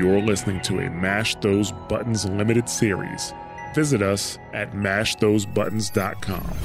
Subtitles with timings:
[0.00, 3.34] you're listening to a Mash Those Buttons limited series.
[3.74, 6.56] Visit us at mashthosebuttons.com.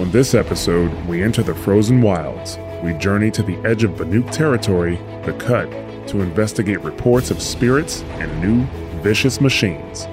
[0.00, 2.58] On this episode, we enter the frozen wilds.
[2.82, 5.70] We journey to the edge of Banuk territory, the Cut,
[6.08, 8.64] to investigate reports of spirits and new
[9.00, 10.06] vicious machines.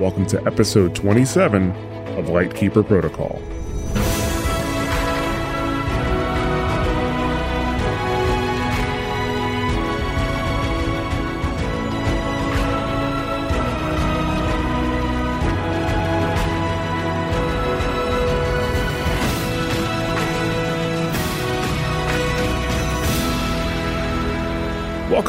[0.00, 1.70] Welcome to episode 27
[2.16, 3.40] of Lightkeeper Protocol.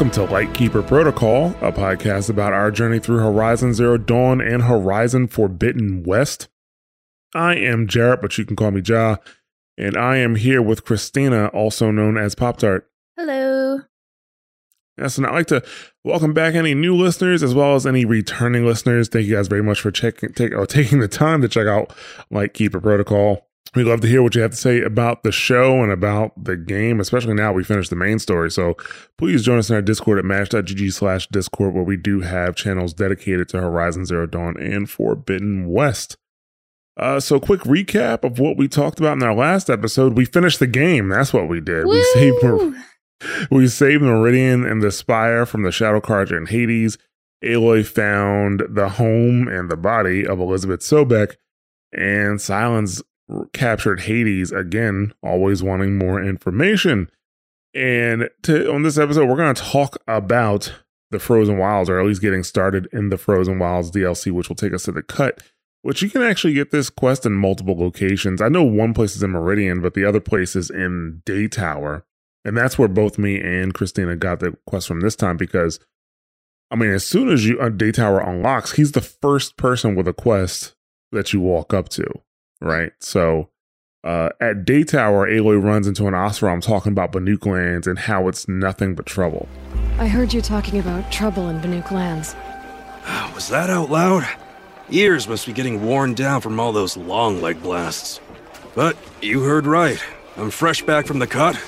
[0.00, 5.28] Welcome to Lightkeeper Protocol, a podcast about our journey through Horizon Zero Dawn and Horizon
[5.28, 6.48] Forbidden West.
[7.34, 9.16] I am Jarrett, but you can call me Ja,
[9.76, 12.90] and I am here with Christina, also known as Pop Tart.
[13.14, 13.80] Hello.
[14.96, 15.62] Yes, and I'd like to
[16.02, 19.10] welcome back any new listeners as well as any returning listeners.
[19.10, 21.92] Thank you guys very much for checking, take, taking the time to check out
[22.30, 23.49] Lightkeeper Protocol.
[23.74, 26.56] We'd love to hear what you have to say about the show and about the
[26.56, 28.50] game, especially now we finished the main story.
[28.50, 28.74] So
[29.16, 32.92] please join us in our Discord at mash.gg slash Discord, where we do have channels
[32.92, 36.16] dedicated to Horizon Zero Dawn and Forbidden West.
[36.96, 40.16] Uh, so quick recap of what we talked about in our last episode.
[40.16, 41.08] We finished the game.
[41.08, 41.86] That's what we did.
[41.86, 41.92] Woo!
[41.92, 42.76] We saved
[43.50, 46.98] we saved Meridian and the Spire from the Shadow Carja in Hades.
[47.44, 51.36] Aloy found the home and the body of Elizabeth Sobek,
[51.92, 53.02] and Silence
[53.52, 57.10] captured Hades again, always wanting more information.
[57.74, 60.72] And to, on this episode, we're going to talk about
[61.10, 64.56] the Frozen Wilds, or at least getting started in the Frozen Wilds DLC, which will
[64.56, 65.42] take us to the cut.
[65.82, 68.42] Which you can actually get this quest in multiple locations.
[68.42, 72.04] I know one place is in Meridian, but the other place is in Day Tower.
[72.44, 75.80] And that's where both me and Christina got the quest from this time because,
[76.70, 80.06] I mean, as soon as you uh, Day Tower unlocks, he's the first person with
[80.06, 80.74] a quest
[81.12, 82.04] that you walk up to
[82.60, 82.92] right?
[82.98, 83.48] So
[84.02, 88.28] uh, at Day Tower, Aloy runs into an Oseram talking about Banuk lands and how
[88.28, 89.48] it's nothing but trouble.
[89.98, 92.34] I heard you talking about trouble in Banuk lands.
[93.34, 94.26] Was that out loud?
[94.90, 98.20] Ears must be getting worn down from all those long leg blasts.
[98.74, 100.02] But you heard right.
[100.36, 101.60] I'm fresh back from the cut,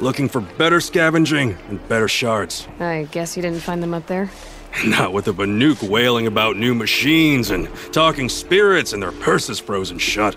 [0.00, 2.66] looking for better scavenging and better shards.
[2.80, 4.30] I guess you didn't find them up there?
[4.84, 9.98] Not with the Banuk wailing about new machines and talking spirits and their purses frozen
[9.98, 10.34] shut.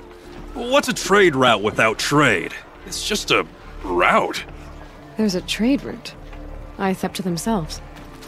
[0.53, 2.53] What's a trade route without trade?
[2.85, 3.45] It's just a
[3.83, 4.43] route.
[5.17, 6.13] There's a trade route.
[6.77, 7.81] Ithep to themselves.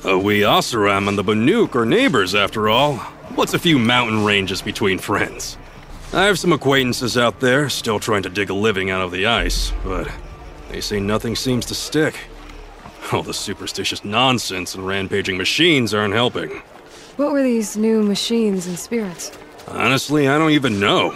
[0.05, 2.95] Uh, we Oseram and the Banuk are neighbors, after all.
[3.35, 5.57] What's a few mountain ranges between friends?
[6.11, 9.28] I have some acquaintances out there, still trying to dig a living out of the
[9.28, 10.11] ice, but
[10.69, 12.16] they say nothing seems to stick.
[13.12, 16.62] All the superstitious nonsense and rampaging machines aren't helping.
[17.17, 19.31] What were these new machines and spirits?
[19.67, 21.11] Honestly, I don't even know.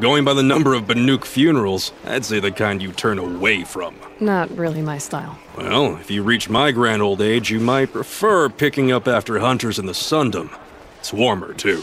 [0.00, 3.96] Going by the number of Banuk funerals, I'd say the kind you turn away from.
[4.20, 5.36] Not really my style.
[5.56, 9.78] Well, if you reach my grand old age, you might prefer picking up after hunters
[9.78, 10.56] in the Sundom.
[11.00, 11.82] It's warmer, too.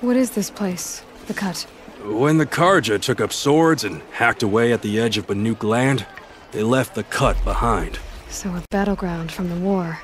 [0.00, 1.04] What is this place?
[1.28, 1.62] The cut.
[2.04, 6.06] When the Carja took up swords and hacked away at the edge of Banuk land,
[6.50, 8.00] they left the cut behind.
[8.30, 9.98] So a battleground from the war.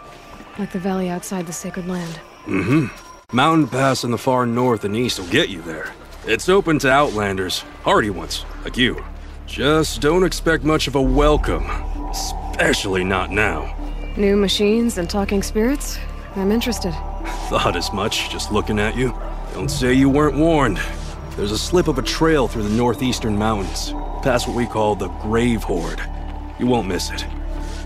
[0.59, 2.19] Like the valley outside the sacred land.
[2.47, 2.87] Mm-hmm.
[3.37, 5.93] Mountain Pass in the far north and east will get you there.
[6.27, 9.05] It's open to outlanders, hardy ones, like you.
[9.47, 11.65] Just don't expect much of a welcome.
[12.11, 13.75] Especially not now.
[14.17, 15.99] New machines and talking spirits?
[16.35, 16.93] I'm interested.
[17.49, 19.15] Thought as much, just looking at you.
[19.53, 20.81] Don't say you weren't warned.
[21.37, 25.09] There's a slip of a trail through the northeastern mountains, past what we call the
[25.09, 26.03] Grave-Hoard.
[26.59, 27.25] You won't miss it.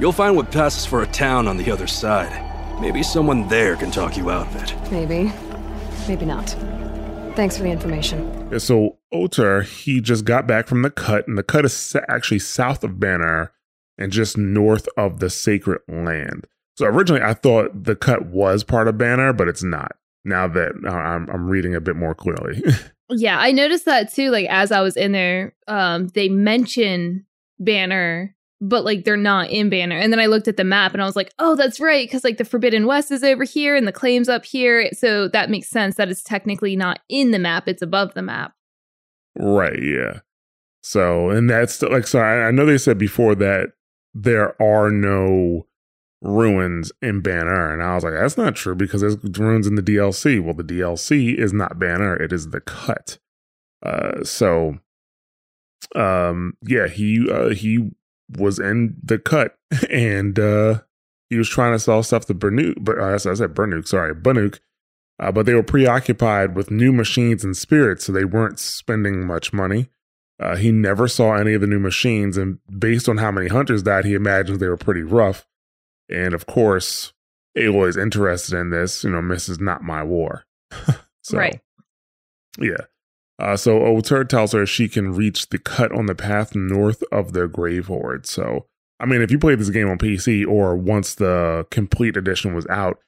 [0.00, 2.32] You'll find what passes for a town on the other side.
[2.80, 4.90] Maybe someone there can talk you out of it.
[4.90, 5.30] Maybe.
[6.08, 6.48] Maybe not.
[7.36, 8.48] Thanks for the information.
[8.50, 12.38] Yeah, so Otur, he just got back from the cut, and the cut is actually
[12.38, 13.52] south of Ban-Ur
[13.98, 16.46] and just north of the sacred land.
[16.78, 19.96] So originally, I thought the cut was part of Ban-Ur, but it's not.
[20.24, 22.62] Now that uh, I'm, I'm reading a bit more clearly.
[23.12, 24.30] Yeah, I noticed that too.
[24.30, 27.26] Like as I was in there, um, they mention
[27.58, 29.96] Ban-Ur, but like they're not in Ban-Ur.
[29.96, 32.24] And then I looked at the map and I was like, oh, that's right, because
[32.24, 34.90] like the Forbidden West is over here and the claims up here.
[34.92, 38.54] So that makes sense that it's technically not in the map; it's above the map.
[39.36, 40.20] right, yeah.
[40.82, 43.72] So, and that's like, so I, I know they said before that
[44.14, 45.66] there are no
[46.22, 47.72] ruins in Ban-Ur.
[47.72, 50.42] And I was like, that's not true because there's ruins in the DLC.
[50.42, 53.18] Well, the DLC is not Ban-Ur, it is the cut.
[53.82, 54.78] Uh, so,
[55.94, 57.90] um, yeah, he, uh, he
[58.38, 59.56] was in the cut
[59.90, 60.80] and uh
[61.30, 64.58] he was trying to sell stuff to Bernuk, but uh, I said Bernuk, sorry, Banuk.
[65.20, 69.52] Uh, but they were preoccupied with new machines and spirits, so they weren't spending much
[69.52, 69.90] money.
[70.40, 73.82] Uh, he never saw any of the new machines, and based on how many hunters
[73.82, 75.46] died, he imagines they were pretty rough.
[76.08, 77.12] And of course,
[77.56, 79.04] Aloy's interested in this.
[79.04, 79.60] You know, Mrs.
[79.60, 80.44] Not My War.
[81.22, 81.60] so, Right.
[82.58, 82.86] Yeah.
[83.40, 87.32] Uh, so Otur tells her she can reach the cut on the path north of
[87.32, 88.26] the Grave-Hoard.
[88.26, 88.66] So,
[89.00, 92.66] I mean, if you play this game on PC or once the complete edition was
[92.66, 92.98] out,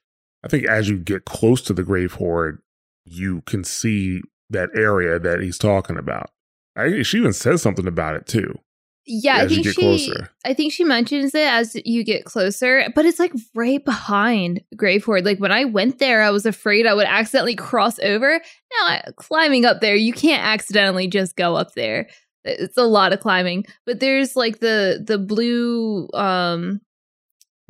[0.42, 2.62] I think as you get close to the Grave-Hoard,
[3.04, 6.30] you can see that area that he's talking about.
[6.76, 8.58] I, she even says something about it too.
[9.04, 9.80] Yeah, I think get she.
[9.82, 10.30] closer.
[10.44, 15.24] I think she mentions it as you get closer, but it's like right behind Grave-Hoard.
[15.24, 18.34] Like when I went there, I was afraid I would accidentally cross over.
[18.38, 22.08] Now, I- climbing up there, you can't accidentally just go up there.
[22.44, 26.80] It's a lot of climbing, but there's like the the blue, um,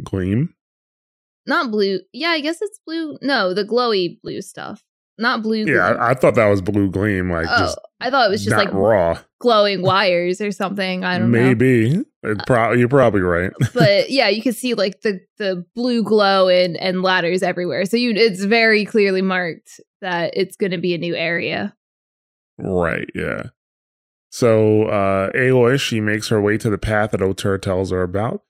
[0.02, 0.54] Gleam.
[1.46, 2.00] not blue.
[2.12, 3.18] Yeah, I guess it's blue.
[3.22, 4.82] No, the glowy blue stuff,
[5.18, 5.64] not blue.
[5.64, 6.00] Yeah, gleam.
[6.00, 8.72] I, I thought that was blue gleam, like oh, I thought it was just like
[8.72, 9.18] raw.
[9.40, 11.04] glowing wires or something.
[11.04, 11.38] I don't know.
[11.38, 12.04] Maybe.
[12.24, 13.52] It pro- you're probably right.
[13.74, 17.84] but yeah, you can see like the the blue glow and and ladders everywhere.
[17.84, 21.74] So you it's very clearly marked that it's going to be a new area.
[22.58, 23.44] right, yeah.
[24.30, 28.42] So uh Aloy, she makes her way to the path that Otur tells her about.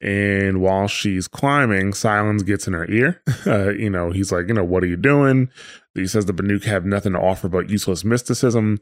[0.00, 3.22] And while she's climbing, Silence gets in her ear.
[3.46, 5.48] Uh, you know, he's like, you know, what are you doing?
[5.98, 8.78] He says the Banuk have nothing to offer but useless mysticism.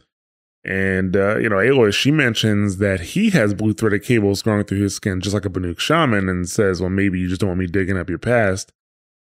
[0.65, 4.83] And, uh, you know, Aloy, she mentions that he has blue threaded cables growing through
[4.83, 7.61] his skin, just like a Banuk shaman, and says, well, maybe you just don't want
[7.61, 8.73] me digging up your past.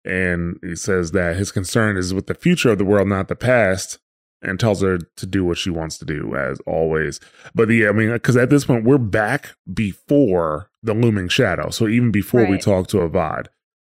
[0.04, 3.36] And he says that his concern is with the future of the world, not the
[3.36, 4.00] past,
[4.42, 7.20] and tells her to do what she wants to do, as always.
[7.54, 11.70] But yeah, I mean, because at this point, we're back before the looming shadow.
[11.70, 13.48] So even before we talk to Avad.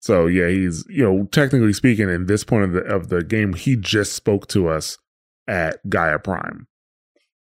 [0.06, 3.54] So yeah, he's, you know, technically speaking, in this point of the, of the game,
[3.54, 5.00] he just spoke to us
[5.48, 6.68] at Gaia Prime.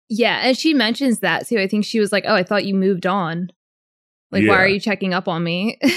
[0.09, 1.59] Yeah, and she mentions that too.
[1.59, 3.51] I think she was like, "Oh, I thought you moved on.
[4.31, 5.79] Like, why are you checking up on me?"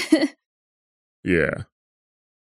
[1.25, 1.63] Yeah.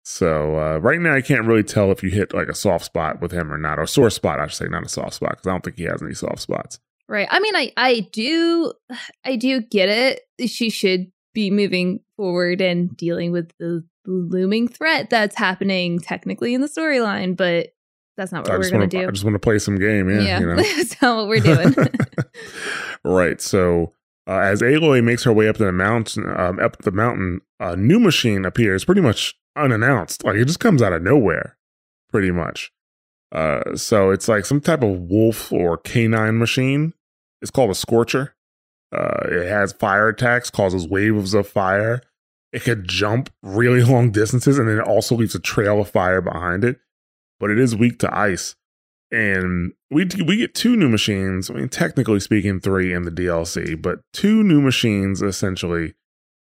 [0.05, 3.20] So uh, right now, I can't really tell if you hit like a soft spot
[3.20, 5.31] with him or not, or a sore spot, I should say, not a soft spot,
[5.31, 6.79] because I don't think he has any soft spots.
[7.08, 7.26] right.
[7.29, 8.73] I mean, I I do
[9.25, 10.49] I do get it.
[10.49, 16.61] She should be moving forward and dealing with the looming threat that's happening technically in
[16.61, 17.75] the storyline, but
[18.17, 19.06] that's not what I we're going to do.
[19.06, 20.08] I just want to play some game.
[20.08, 20.56] Yeah, you know.
[20.76, 21.75] that's not what we're doing.
[23.05, 23.41] right.
[23.41, 23.93] So
[24.26, 28.00] uh, as Aloy makes her way up the mountain, um, up the mountain, a new
[28.00, 30.25] machine appears, pretty much unannounced.
[30.25, 31.56] Like it just comes out of nowhere,
[32.11, 32.73] pretty much.
[33.32, 36.94] Uh, so it's like some type of wolf or canine machine.
[37.43, 38.35] It's called a Scorcher.
[38.93, 42.00] Uh, it has fire attacks, causes waves of fire.
[42.56, 46.20] It could jump really long distances, and then it also leaves a trail of fire
[46.20, 46.79] behind it.
[47.38, 48.56] But it is weak to ice
[49.11, 51.50] and we we get two new machines.
[51.50, 55.94] I mean, technically speaking, three in the DLC, but two new machines essentially,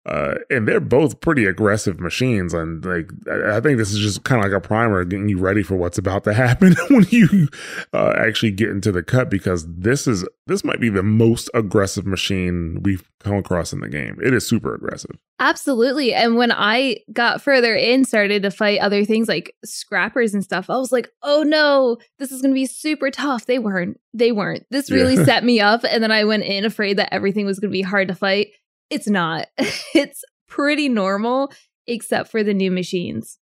[0.06, 2.53] uh, and they're both pretty aggressive machines.
[2.53, 5.62] And like, I think this is just kind of like a primer, getting you ready
[5.62, 7.50] for what's about to happen when you
[7.94, 12.06] uh, actually get into the cut, because this is this might be the most aggressive
[12.06, 14.17] machine we've come across in the game.
[14.22, 15.15] It is super aggressive.
[15.39, 16.13] Absolutely.
[16.13, 20.70] And when I got further in, started to fight other things like scrappers and stuff,
[20.70, 23.46] I was like, oh no, this is going to be super tough.
[23.46, 24.00] They weren't.
[24.13, 24.65] They weren't.
[24.72, 25.24] This really Yeah.
[25.25, 25.84] set me up.
[25.84, 28.50] And then I went in afraid that everything was going to be hard to fight.
[28.91, 29.48] It's not.
[29.95, 31.51] it's pretty normal,
[31.88, 33.39] except for the new machines.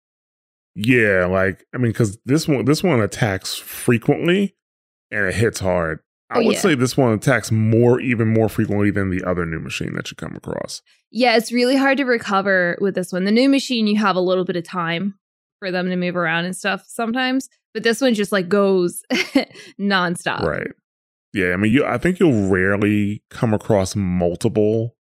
[0.75, 4.55] Yeah, like I mean, because this one this one attacks frequently
[5.11, 5.99] and it hits hard.
[6.29, 6.59] I Oh, would yeah.
[6.61, 10.15] say this one attacks more, even more frequently than the other new machine that you
[10.15, 10.83] come across.
[11.11, 13.23] Yeah, it's really hard to recover with this one.
[13.23, 15.15] The new machine, you have a little bit of time
[15.57, 19.01] for them to move around and stuff sometimes, but this one just like goes
[19.79, 20.41] nonstop.
[20.41, 20.67] Right.
[21.33, 21.83] Yeah, I mean, you.
[21.85, 24.95] I think you'll rarely come across multiple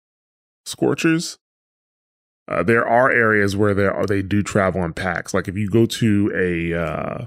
[0.68, 1.38] scorchers.
[2.46, 5.34] Uh, there are areas where there are, they do travel in packs.
[5.34, 7.26] Like if you go to a uh,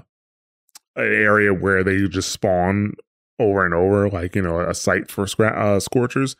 [0.96, 2.94] an area where they just spawn
[3.38, 6.34] over and over, like you know a site for scra- uh, scorchers,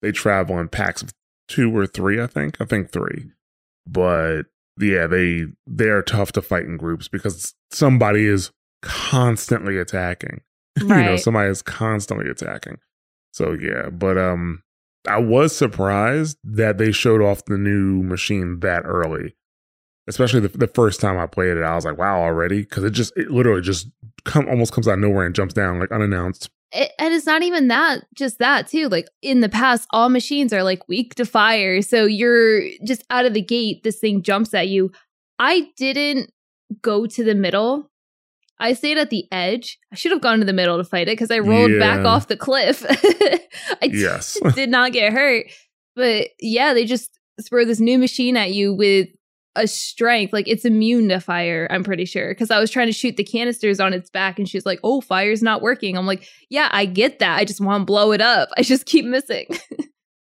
[0.00, 1.12] they travel in packs of
[1.48, 2.20] two or three.
[2.20, 2.60] I think.
[2.60, 3.30] I think three.
[3.86, 4.44] But
[4.80, 8.50] yeah, they they're tough to fight in groups because somebody is
[8.84, 10.42] constantly attacking
[10.80, 12.76] you know somebody is constantly attacking
[13.32, 14.62] so yeah but um
[15.08, 19.34] i was surprised that they showed off the new machine that early
[20.06, 22.60] especially the, the first time i played it i was like wow already?
[22.62, 23.88] Because it just it literally just
[24.24, 26.50] come almost comes out of nowhere and jumps down like unannounced.
[26.72, 30.52] It, and it's not even that just that too like in the past all machines
[30.52, 34.54] are like weak to fire so you're just out of the gate this thing jumps
[34.54, 34.90] at you.
[35.38, 36.32] I didn't
[36.82, 37.90] go to the middle
[38.60, 39.78] i stayed at the edge.
[39.92, 42.28] I should have gone to the middle to fight it because i rolled back off
[42.28, 42.84] the cliff.
[43.82, 44.38] I Yes.
[44.54, 45.46] did not get hurt.
[45.96, 47.10] But yeah they just
[47.48, 49.08] throw this new machine at you with
[49.56, 52.28] a strength like it's immune to fire i'm pretty sure.
[52.28, 55.00] Because i was trying to shoot the canisters on its back and she's like oh
[55.00, 55.96] fire's not working.
[55.96, 57.38] I'm like yeah i get that.
[57.38, 58.48] I just want to blow it up.
[58.56, 59.46] I just keep missing.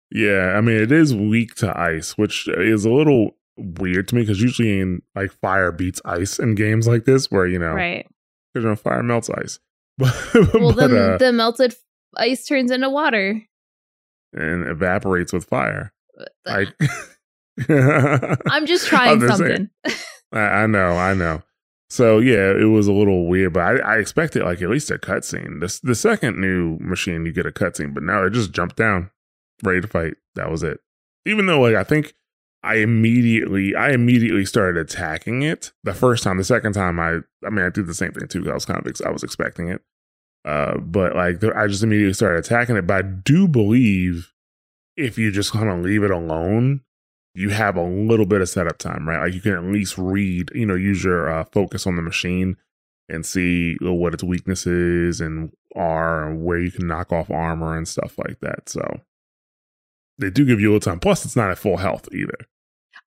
[0.09, 4.21] Yeah, I mean it is weak to ice, which is a little weird to me
[4.21, 8.07] because usually in like fire beats ice in games like this, where you know right
[8.53, 9.59] because you know, fire melts ice,
[9.97, 10.13] but,
[10.53, 11.75] well but, then uh, the melted
[12.15, 13.41] ice turns into water
[14.33, 15.93] and evaporates with fire.
[16.47, 16.65] I'm
[18.65, 19.69] just trying I'm just something
[20.31, 21.43] I, I know, I know.
[21.89, 24.97] So yeah, it was a little weird, but I, I expected like at least a
[24.97, 25.61] cutscene.
[25.61, 29.09] This the second new machine you get a cutscene, but now it just jumped down,
[29.63, 30.15] ready to fight.
[30.35, 30.79] That was it.
[31.25, 32.13] Even though like I think
[32.63, 36.37] I immediately I immediately started attacking it the first time.
[36.37, 38.49] The second time I I mean I did the same thing too.
[38.49, 39.81] I was kind of I was expecting it,
[40.45, 42.87] uh, but like I just immediately started attacking it.
[42.87, 44.33] But I do believe
[44.95, 46.81] if you just kind of leave it alone,
[47.35, 49.21] you have a little bit of setup time, right?
[49.21, 52.57] Like you can at least read, you know, use your uh, focus on the machine
[53.07, 57.77] and see uh, what its weaknesses and are and where you can knock off armor
[57.77, 58.67] and stuff like that.
[58.67, 59.01] So
[60.19, 60.99] they do give you a little time.
[60.99, 62.37] Plus, it's not at full health either.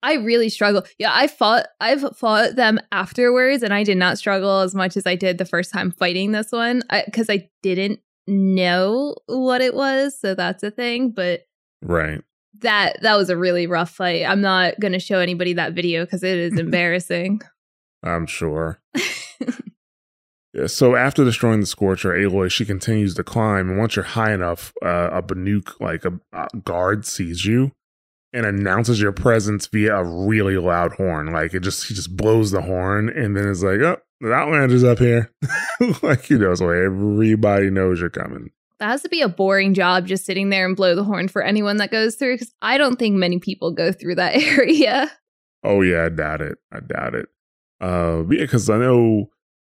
[0.02, 0.85] I really struggle.
[0.99, 5.07] Yeah, I fought I've fought them afterwards and I did not struggle as much as
[5.07, 10.19] I did the first time fighting this one cuz I, didn't know what it was,
[10.19, 11.43] so that's a thing, but
[11.83, 12.23] Right.
[12.61, 14.25] that that was a really rough fight.
[14.25, 17.43] I'm not going to show anybody that video cuz it is embarrassing.
[18.02, 18.81] I'm sure.
[20.67, 24.73] So after destroying the Scorcher, Aloy, she continues to climb, and once you're high enough,
[24.83, 27.73] uh, a Banuk, like a, a guard, sees you
[28.33, 31.33] and announces your presence via a really loud horn.
[31.33, 34.85] Like it just, he just blows the horn, and then it's like, oh, the Outlander's
[34.85, 35.33] up here.
[36.02, 38.50] like you know, so everybody knows you're coming.
[38.79, 41.43] that has to be a boring job just sitting there and blow the horn for
[41.43, 45.11] anyone that goes through cuz I don't think many people go through that area.
[45.64, 46.59] Oh yeah, I doubt it.
[46.73, 47.29] I doubt it.
[47.81, 49.31] Uh, yeah, because I know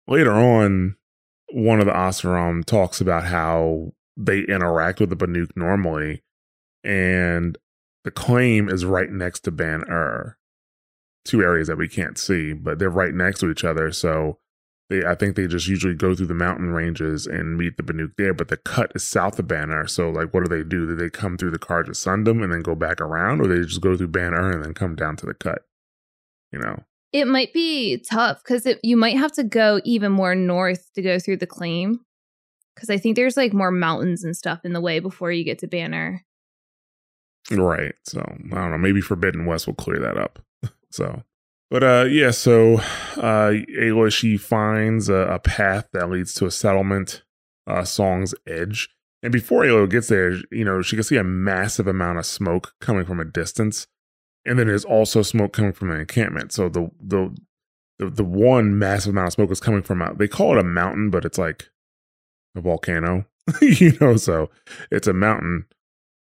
[0.06, 0.96] later on,
[1.52, 6.22] one of the Oseram talks about how they interact with the Banuk normally,
[6.82, 7.56] and
[8.04, 10.36] the claim is right next to Ban Ur.
[11.24, 13.90] Two areas that we can't see, but they're right next to each other.
[13.92, 14.38] So
[14.90, 18.12] they, I think they just usually go through the mountain ranges and meet the Banuk
[18.18, 18.34] there.
[18.34, 19.86] But the cut is south of Ban Ur.
[19.86, 20.86] So like, what do they do?
[20.86, 23.80] Do they come through the Carja Sundom and then go back around, or they just
[23.80, 25.62] go through Ban Ur and then come down to the cut?
[26.52, 26.84] You know.
[27.14, 31.20] It might be tough because you might have to go even more north to go
[31.20, 32.00] through the claim.
[32.74, 35.60] Because I think there's like more mountains and stuff in the way before you get
[35.60, 36.20] to Ban-Ur.
[37.52, 37.94] Right.
[38.04, 38.78] So I don't know.
[38.78, 40.40] Maybe Forbidden West will clear that up.
[40.90, 41.22] so,
[41.70, 42.32] but uh, yeah.
[42.32, 42.78] So
[43.16, 47.22] uh, Aloy she finds a, a path that leads to a settlement,
[47.68, 48.88] uh, Song's Edge.
[49.22, 52.72] And before Aloy gets there, you know, she can see a massive amount of smoke
[52.80, 53.86] coming from a distance,
[54.46, 56.52] and then there's also smoke coming from an encampment.
[56.52, 57.34] So the the
[57.98, 60.64] the, the one massive amount of smoke is coming from a they call it a
[60.64, 61.68] mountain, but it's like
[62.56, 63.26] a volcano,
[63.60, 64.16] you know.
[64.16, 64.50] So
[64.90, 65.66] it's a mountain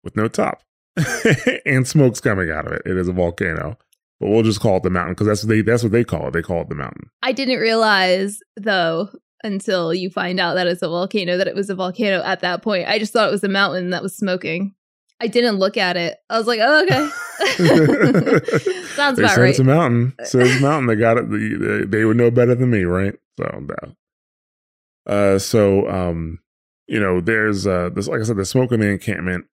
[0.05, 0.63] with no top.
[1.65, 2.83] and smoke's coming out of it.
[2.85, 3.79] It is a volcano,
[4.21, 6.29] but we'll just call it the mountain because that's what they that's what they call
[6.29, 6.33] it.
[6.33, 7.11] They call it the mountain.
[7.23, 9.09] I didn't realize though
[9.45, 12.63] until you find out that it's a volcano that it was a volcano at that
[12.63, 12.89] point.
[12.89, 14.75] I just thought it was a mountain that was smoking.
[15.21, 16.19] I didn't look at it.
[16.29, 17.09] I was like, oh, okay.
[18.95, 19.51] Sounds they about said right.
[19.51, 20.15] it's a mountain.
[20.25, 20.87] So it's a mountain.
[20.87, 21.31] They got it.
[21.31, 23.15] They, they would know better than me, right?
[23.39, 23.95] So no.
[25.07, 26.39] Uh, so um,
[26.87, 29.47] you know, there's uh, this like I said, the smoke in the encampment.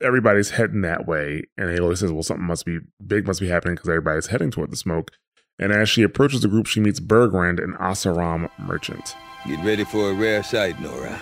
[0.00, 3.74] Everybody's heading that way, and Aloy says, "Well, something must be big, must be happening
[3.74, 5.10] because everybody's heading toward the smoke."
[5.58, 9.16] And as she approaches the group, she meets Bergrand, an Oseram merchant.
[9.46, 11.20] Get ready for a rare sight, Nora.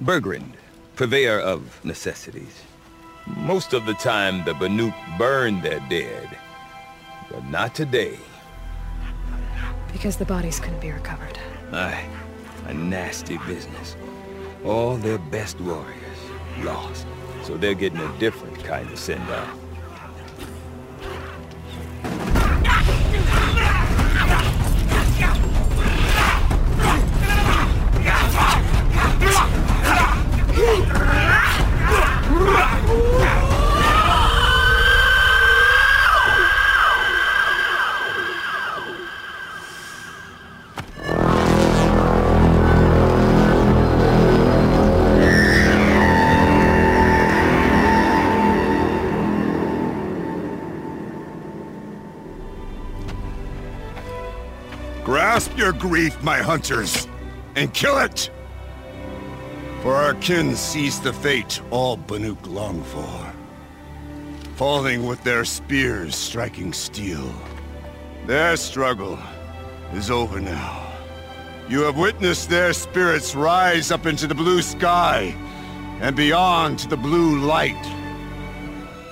[0.00, 0.56] Bergrand,
[0.96, 2.62] purveyor of necessities.
[3.26, 6.36] Most of the time, the Banuk burn their dead.
[7.30, 8.18] But not today.
[9.92, 11.38] Because the bodies couldn't be recovered.
[11.72, 12.06] Aye,
[12.66, 13.96] a nasty business.
[14.64, 16.18] All their best warriors
[16.62, 17.06] lost.
[17.42, 19.58] So they're getting a different kind of send-off.
[55.04, 57.08] Grasp your grief, my hunters,
[57.56, 58.30] and kill it!
[59.84, 63.34] For our kin sees the fate all Banuk long for.
[64.56, 67.30] Falling with their spears striking steel.
[68.26, 69.18] Their struggle
[69.92, 70.90] is over now.
[71.68, 75.36] You have witnessed their spirits rise up into the blue sky
[76.00, 77.84] and beyond to the blue light.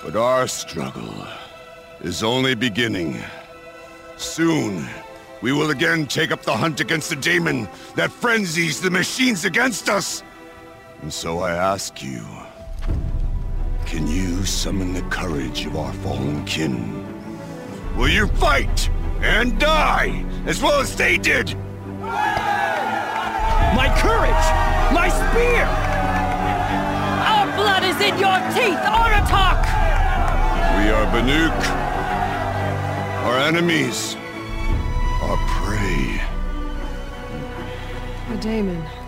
[0.03, 1.27] But our struggle
[2.01, 3.21] is only beginning.
[4.17, 4.87] Soon,
[5.43, 9.87] we will again take up the hunt against the demon that frenzies the machines against
[9.87, 10.23] us.
[11.03, 12.25] And so I ask you,
[13.85, 17.03] can you summon the courage of our fallen kin?
[17.97, 18.89] Will you fight
[19.21, 21.57] and die as well as they did?
[21.99, 24.45] My courage!
[24.95, 25.65] My spear!
[27.27, 29.59] Our blood is in your teeth, Aratak!
[30.77, 31.59] We are Banuk.
[33.25, 34.15] Our enemies
[35.21, 36.21] are prey.
[38.29, 39.02] A daemon.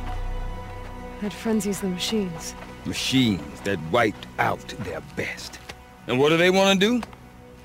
[1.22, 2.54] That frenzies the machines.
[2.86, 5.60] Machines that wiped out their best.
[6.08, 7.08] And what do they want to do?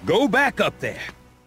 [0.07, 1.00] Go back up there.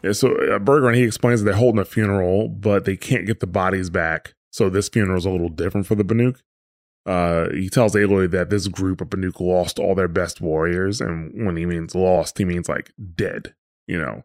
[0.04, 3.40] Yeah, so uh, Bergeron, he explains that they're holding a funeral, but they can't get
[3.40, 4.34] the bodies back.
[4.52, 6.40] So this funeral is a little different for the Banuk.
[7.06, 11.46] Uh, he tells Aloy that this group of Banuk lost all their best warriors, and
[11.46, 13.56] when he means lost, he means like dead.
[13.88, 14.24] You know,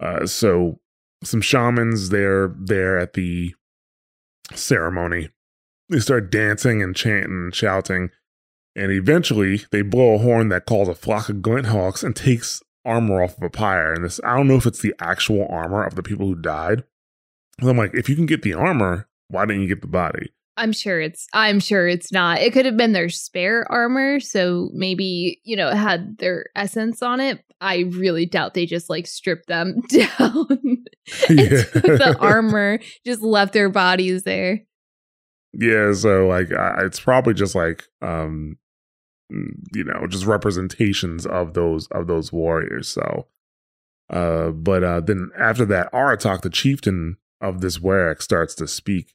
[0.00, 0.80] uh, so
[1.22, 3.54] some shamans they're there at the
[4.54, 5.30] ceremony.
[5.88, 8.10] They start dancing and chanting and shouting,
[8.74, 13.22] and eventually they blow a horn that calls a flock of glinthawks and takes armor
[13.22, 13.92] off of a pyre.
[13.92, 16.84] And this, I don't know if it's the actual armor of the people who died.
[17.60, 20.32] And I'm like, if you can get the armor, why didn't you get the body?
[20.56, 22.40] I'm sure it's I'm sure it's not.
[22.40, 27.02] It could have been their spare armor, so maybe, you know, it had their essence
[27.02, 27.40] on it.
[27.60, 30.88] I really doubt they just like stripped them down and
[31.30, 31.62] Yeah.
[31.64, 34.60] took the armor, just left their bodies there.
[35.56, 38.58] Yeah, so like I, it's probably just like um
[39.30, 42.88] you know, just representations of those of those warriors.
[42.88, 43.26] So
[44.10, 49.14] uh but uh then after that Aratak, the chieftain of this Werak, starts to speak.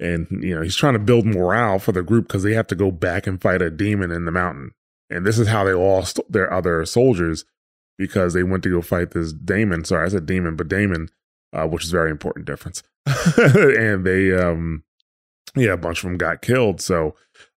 [0.00, 2.76] And you know, he's trying to build morale for the group because they have to
[2.76, 4.72] go back and fight a demon in the mountain.
[5.10, 7.44] And this is how they lost their other soldiers
[7.96, 11.08] because they went to go fight this demon Sorry, I said demon, but daemon,
[11.52, 12.82] uh, which is very important difference.
[13.36, 14.84] and they um
[15.56, 16.80] yeah, a bunch of them got killed.
[16.80, 17.14] So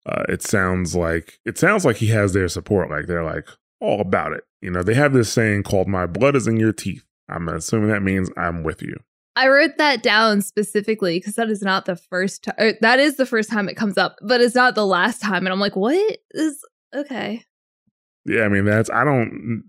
[0.05, 2.89] uh, it sounds like it sounds like he has their support.
[2.89, 3.47] Like they're like
[3.79, 4.43] all about it.
[4.61, 7.89] You know, they have this saying called "My blood is in your teeth." I'm assuming
[7.89, 8.97] that means I'm with you.
[9.35, 12.73] I wrote that down specifically because that is not the first time.
[12.81, 15.45] That is the first time it comes up, but it's not the last time.
[15.45, 17.45] And I'm like, what is okay?
[18.25, 19.63] Yeah, I mean that's I don't.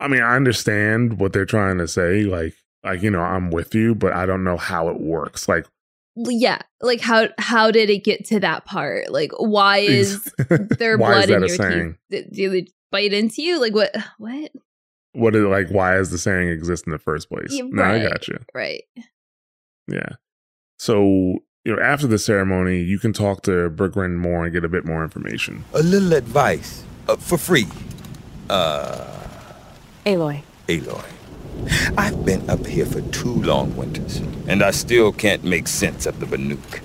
[0.00, 2.24] I mean I understand what they're trying to say.
[2.24, 2.54] Like
[2.84, 5.48] like you know I'm with you, but I don't know how it works.
[5.48, 5.66] Like
[6.26, 9.10] Yeah, like how how did it get to that part?
[9.12, 10.24] Like, why is
[10.78, 11.96] their why blood is that in a your saying?
[12.10, 12.24] teeth?
[12.30, 13.60] Do- Do they bite into you?
[13.60, 13.94] Like what?
[14.18, 14.50] What?
[15.12, 15.68] What is like?
[15.70, 17.48] Why is the saying exist in the first place?
[17.50, 18.38] Yeah, No, I got you.
[18.54, 18.82] Right.
[19.88, 20.10] Yeah.
[20.78, 24.68] So you know, after the ceremony, you can talk to Bergrand more and get a
[24.68, 25.64] bit more information.
[25.74, 26.84] A little advice.
[27.08, 27.66] Uh, for free.
[28.50, 29.26] Uh,
[30.06, 30.42] Aloy.
[30.68, 31.04] Aloy.
[31.96, 36.20] I've been up here for two long winters, and I still can't make sense of
[36.20, 36.80] the Banuk.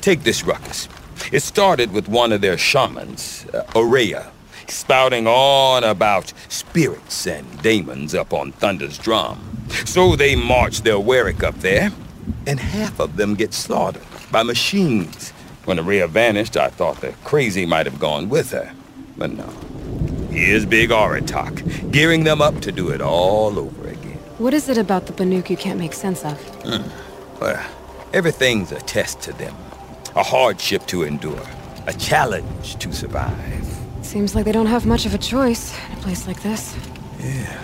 [0.00, 0.88] Take this ruckus.
[1.32, 4.30] It started with one of their shamans, uh,
[4.66, 9.58] spouting on about spirits and demons up on Thunder's drum.
[9.84, 11.90] So they march their Warwick up there,
[12.46, 15.30] and half of them get slaughtered by machines.
[15.64, 18.72] When Ourea vanished, I thought the crazy might have gone with her,
[19.16, 19.48] but no.
[20.30, 23.97] Here's Big Aratak, gearing them up to do it all over again.
[24.38, 26.40] What is it about the Banuk you can't make sense of?
[26.62, 26.88] Hmm.
[27.40, 27.60] Well,
[28.12, 29.56] everything's a test to them,
[30.14, 31.44] a hardship to endure,
[31.88, 33.66] a challenge to survive.
[34.02, 36.76] Seems like they don't have much of a choice in a place like this.
[37.18, 37.58] Yeah.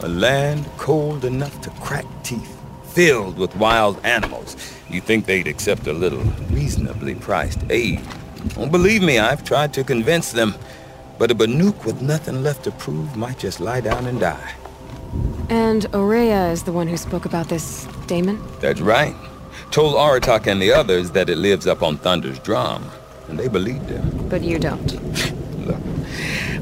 [0.00, 4.56] A land cold enough to crack teeth, filled with wild animals.
[4.90, 8.00] You think they'd accept a little reasonably priced aid?
[8.56, 10.56] Well, believe me, I've tried to convince them,
[11.16, 14.54] but a Banuk with nothing left to prove might just lie down and die.
[15.50, 18.42] And Ourea is the one who spoke about this daemon?
[18.60, 19.14] That's right.
[19.70, 22.84] Told Aratak and the others that it lives up on Thunder's drum,
[23.28, 24.28] and they believed him.
[24.28, 24.92] But you don't.
[25.66, 25.80] Look,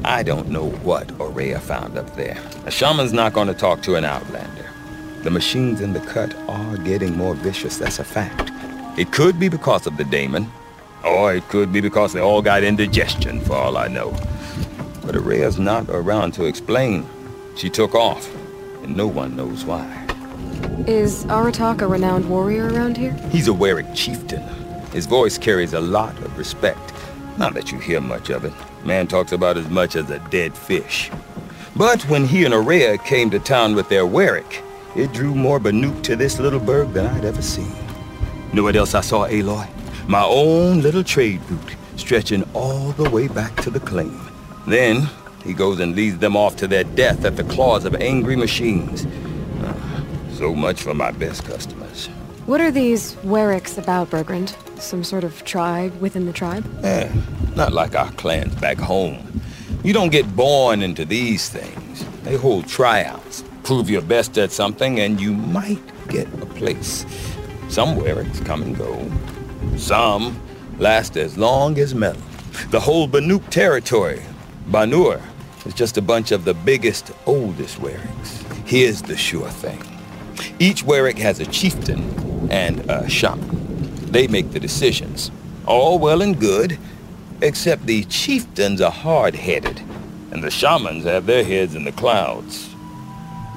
[0.03, 2.37] I don't know what Ourea found up there.
[2.65, 4.65] A shaman's not going to talk to an outlander.
[5.23, 8.51] The machines in the cut are getting more vicious, that's a fact.
[8.97, 10.49] It could be because of the daemon,
[11.03, 14.11] or it could be because they all got indigestion, for all I know.
[15.05, 17.05] But Ourea's not around to explain.
[17.55, 18.29] She took off,
[18.87, 20.05] and no one knows why.
[20.87, 23.13] Is Aratak a renowned warrior around here?
[23.29, 24.41] He's a Werak chieftain.
[24.91, 26.93] His voice carries a lot of respect.
[27.37, 28.53] Not that you hear much of it.
[28.85, 31.11] Man talks about as much as a dead fish.
[31.75, 34.63] But when he and Ourea came to town with their Werak,
[34.95, 37.71] it drew more Banuk to this little burg than I'd ever seen.
[38.53, 39.67] Know what else I saw, Aloy?
[40.07, 44.19] My own little trade route, stretching all the way back to the claim.
[44.65, 45.09] Then,
[45.47, 49.05] he goes and leads them off to their death at the claws of angry machines.
[49.63, 49.73] Uh,
[50.33, 52.07] so much for my best customers.
[52.45, 54.55] What are these Weraks about, Bergrand?
[54.75, 56.65] Some sort of tribe within the tribe?
[56.83, 57.09] Eh,
[57.55, 59.41] not like our clans back home.
[59.83, 62.05] You don't get born into these things.
[62.23, 63.43] They hold tryouts.
[63.63, 67.05] Prove your best at something and you might get a place.
[67.69, 69.09] Some Weraks come and go.
[69.77, 70.39] Some
[70.77, 72.21] last as long as metal.
[72.69, 74.21] The whole Banuk territory,
[74.69, 75.21] Banur,
[75.67, 78.43] is just a bunch of the biggest, oldest Weraks.
[78.65, 79.81] Here's the sure thing.
[80.59, 84.11] Each Werak has a chieftain and a shaman.
[84.11, 85.29] They make the decisions.
[85.65, 86.79] All well and good,
[87.41, 89.81] except the chieftains are hard-headed,
[90.31, 92.73] and the shamans have their heads in the clouds.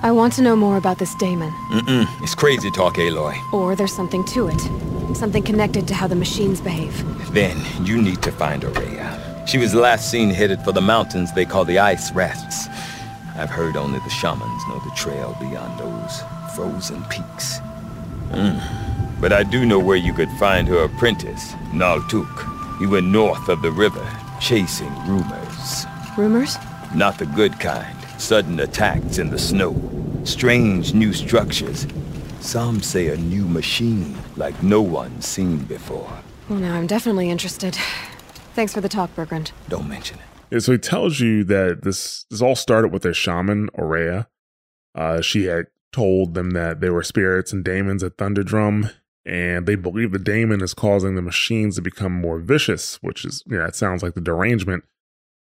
[0.03, 1.53] I want to know more about this daemon.
[1.71, 3.37] Mm-mm, it's crazy talk, Aloy.
[3.53, 5.17] Or there's something to it.
[5.17, 6.95] Something connected to how the machines behave.
[7.33, 9.30] Then you need to find Ourea.
[9.51, 12.69] She was last seen headed for the mountains they call the Ice Rasps.
[13.35, 16.23] I've heard only the shamans know the trail beyond those
[16.55, 17.59] frozen peaks.
[18.31, 19.21] Mm.
[19.21, 22.79] But I do know where you could find her apprentice, Naltuk.
[22.79, 24.09] He went north of the river,
[24.41, 25.85] chasing rumors.
[26.17, 26.57] Rumors?
[26.95, 27.99] Not the good kind.
[28.19, 29.75] Sudden attacks in the snow.
[30.23, 31.89] Strange new structures.
[32.39, 36.21] Some say a new machine, like no one's seen before.
[36.49, 37.77] Well, now I'm definitely interested.
[38.55, 39.53] Thanks for the talk, Bergrand.
[39.69, 40.25] Don't mention it.
[40.51, 44.27] Yeah, so he tells you that this this all started with a shaman, Ourea.
[44.95, 48.93] Uh, she had told them that there were spirits and daemons at Thunderdrum,
[49.25, 53.45] and they believe the daemon is causing the machines to become more vicious, which is,
[53.47, 54.85] yeah, it sounds like the derangement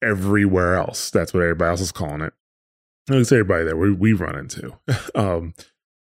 [0.02, 1.10] everywhere else.
[1.10, 2.32] That's what everybody else is calling it.
[3.08, 4.76] At least everybody that we, we run into.
[5.14, 5.54] um,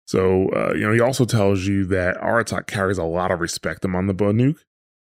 [0.06, 3.86] so, uh, you know, he also tells you that Aratak carries a lot of respect
[3.86, 4.58] among the Banuk,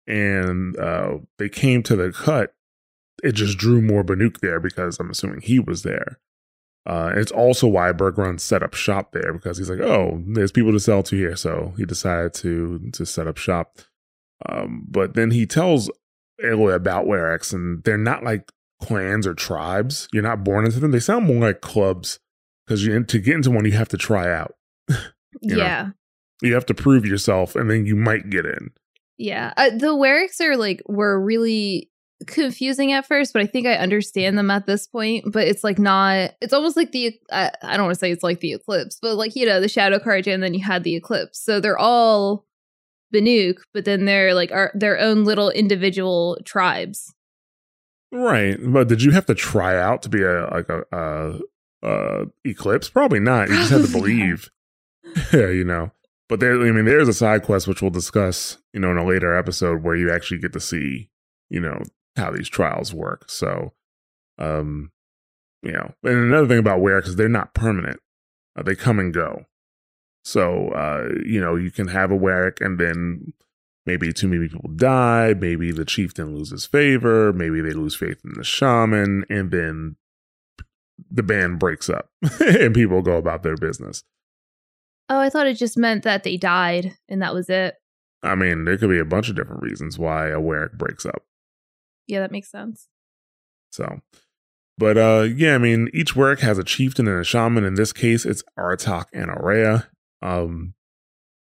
[0.10, 2.54] and uh, they came to the cut.
[3.24, 6.20] It just drew more Banuk there because I'm assuming he was there.
[6.86, 10.72] Uh, it's also why Bergrand set up shop there because he's like, oh, there's people
[10.72, 13.78] to sell to here, so he decided to to set up shop.
[14.48, 15.92] Um, but then he tells
[16.44, 20.08] Aloy about Weraks, and they're not like clans or tribes.
[20.14, 20.92] You're not born into them.
[20.92, 22.20] They sound more like clubs
[22.66, 24.56] because you to get into one, you have to try out.
[25.42, 25.64] You know?
[25.64, 25.90] yeah.
[26.42, 28.72] You have to prove yourself, and then you might get in.
[29.20, 29.54] Yeah.
[29.58, 31.92] Uh, the Weraks are like, were really
[32.26, 35.26] confusing at first, but I think I understand them at this point.
[35.32, 38.24] But it's like not, it's almost like the, uh, I don't want to say it's
[38.24, 40.96] like the Eclipse, but like, you know, the Shadow Carja, and then you had the
[40.96, 41.44] Eclipse.
[41.44, 42.46] So they're all
[43.14, 47.14] Banuk, but then they're like are their own little individual tribes.
[48.12, 51.40] Right, but did you have to try out to be a like a, a,
[51.84, 52.90] a eclipse?
[52.90, 53.50] Probably not.
[53.50, 54.50] You just had to believe.
[55.34, 55.92] yeah, you know.
[56.30, 59.06] But there, I mean, there's a side quest which we'll discuss, you know, in a
[59.06, 61.10] later episode where you actually get to see,
[61.50, 61.82] you know,
[62.16, 63.30] how these trials work.
[63.30, 63.74] So,
[64.38, 64.92] um,
[65.64, 68.00] you know, and another thing about Weraks because they're not permanent;
[68.56, 69.46] uh, they come and go.
[70.24, 73.34] So, uh, you know, you can have a Werak and then
[73.86, 78.34] maybe too many people die, maybe the chieftain loses favor, maybe they lose faith in
[78.36, 79.96] the shaman, and then
[81.10, 84.04] the band breaks up and people go about their business.
[85.10, 87.76] Oh, I thought it just meant that they died and that was it.
[88.22, 91.24] I mean, there could be a bunch of different reasons why a Werak breaks up.
[92.08, 92.88] Yeah, that makes sense.
[93.72, 94.02] So,
[94.78, 97.64] but uh, yeah, I mean, each Werak has a chieftain and a shaman.
[97.64, 99.88] In this case, it's Aratak and Ourea.
[100.22, 100.74] Um,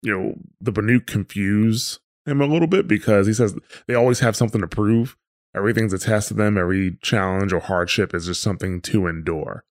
[0.01, 3.55] you know, the Banuk confuse him a little bit because he says
[3.87, 5.17] they always have something to prove.
[5.55, 6.57] Everything's a test to them.
[6.57, 9.65] Every challenge or hardship is just something to endure.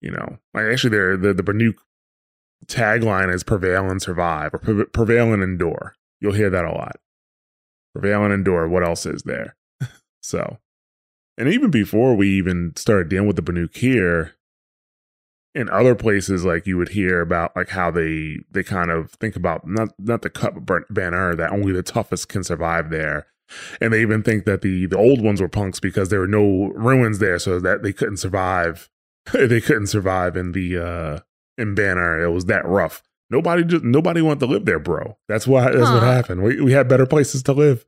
[0.00, 1.74] You know, like actually, there the the Banuk
[2.66, 6.96] tagline is "Prevail and survive" or "Pre- "Prevail and endure." You'll hear that a lot.
[7.94, 8.68] Prevail and endure.
[8.68, 9.56] What else is there?
[10.22, 10.58] so,
[11.38, 14.36] and even before we even started dealing with the Banuk here,
[15.54, 19.36] in other places, like you would hear about like how they they kind of think
[19.36, 23.26] about not not the but Ban-Ur that only the toughest can survive there,
[23.80, 26.68] and they even think that the the old ones were punks because there were no
[26.74, 28.88] ruins there, so that they couldn't survive.
[29.32, 31.20] they couldn't survive in the uh
[31.60, 32.24] in Ban-Ur.
[32.24, 33.02] It was that rough.
[33.30, 35.16] Nobody just nobody wanted to live there, bro.
[35.28, 36.42] That's why that's what happened.
[36.42, 37.84] We we had better places to live.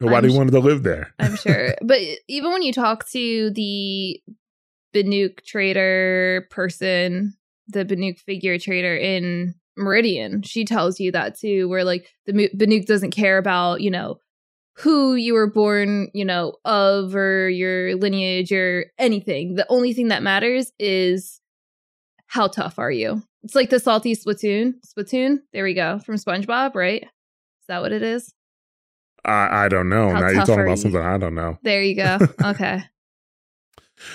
[0.00, 1.14] Nobody I'm wanted to live there.
[1.18, 1.74] I'm sure.
[1.82, 4.20] but even when you talk to the
[4.94, 7.34] Banuk trader person,
[7.68, 10.42] the Banuk figure trader in Meridian.
[10.42, 14.18] She tells you that too, where like the Banuk doesn't care about, you know,
[14.76, 19.54] who you were born, you know, of or your lineage or anything.
[19.54, 21.39] The only thing that matters is
[22.30, 23.22] how tough are you?
[23.42, 24.74] It's like the salty Splatoon.
[24.86, 25.38] Splatoon.
[25.52, 25.98] There we go.
[25.98, 27.02] From SpongeBob, right?
[27.02, 28.32] Is that what it is?
[29.24, 30.10] I, I don't know.
[30.10, 30.76] How now you're talking about you?
[30.76, 31.58] something I don't know.
[31.62, 32.18] There you go.
[32.44, 32.84] Okay.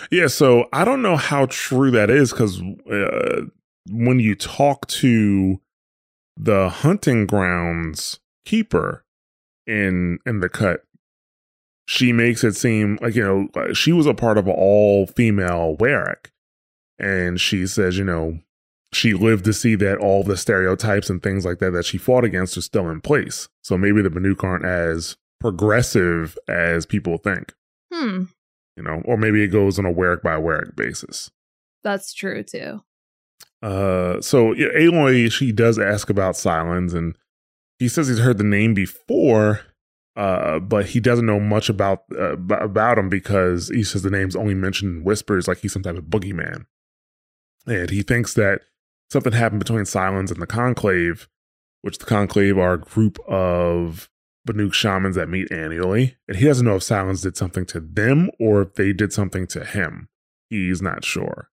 [0.10, 3.42] Yeah, so I don't know how true that is because uh,
[3.92, 5.60] when you talk to
[6.38, 9.06] the hunting grounds keeper
[9.68, 10.86] in in the cut,
[11.86, 13.24] she makes it seem like you
[13.54, 16.32] know she was a part of all female Werak,
[17.00, 18.40] and she says you know
[18.94, 22.24] she lived to see that all the stereotypes and things like that that she fought
[22.24, 23.50] against are still in place.
[23.62, 27.52] So maybe the Banuk aren't as progressive as people think
[27.96, 28.24] hmm.
[28.76, 31.32] you know, or maybe it goes on a Werak by Werak basis.
[31.84, 32.84] That's true too.
[33.62, 37.18] Uh, so yeah, Aloy, she does ask about Silence, and
[37.80, 39.62] he says he's heard the name before,
[40.16, 44.10] uh, but he doesn't know much about uh, ab- about him because he says the
[44.10, 46.66] name's only mentioned in whispers, like he's some type of boogeyman,
[47.66, 48.62] and he thinks that
[49.10, 51.28] something happened between Silence and the Conclave,
[51.82, 54.10] which the Conclave are a group of
[54.48, 58.30] Banuk shamans that meet annually, and he doesn't know if Silence did something to them
[58.40, 60.10] or if they did something to him.
[60.50, 61.50] He's not sure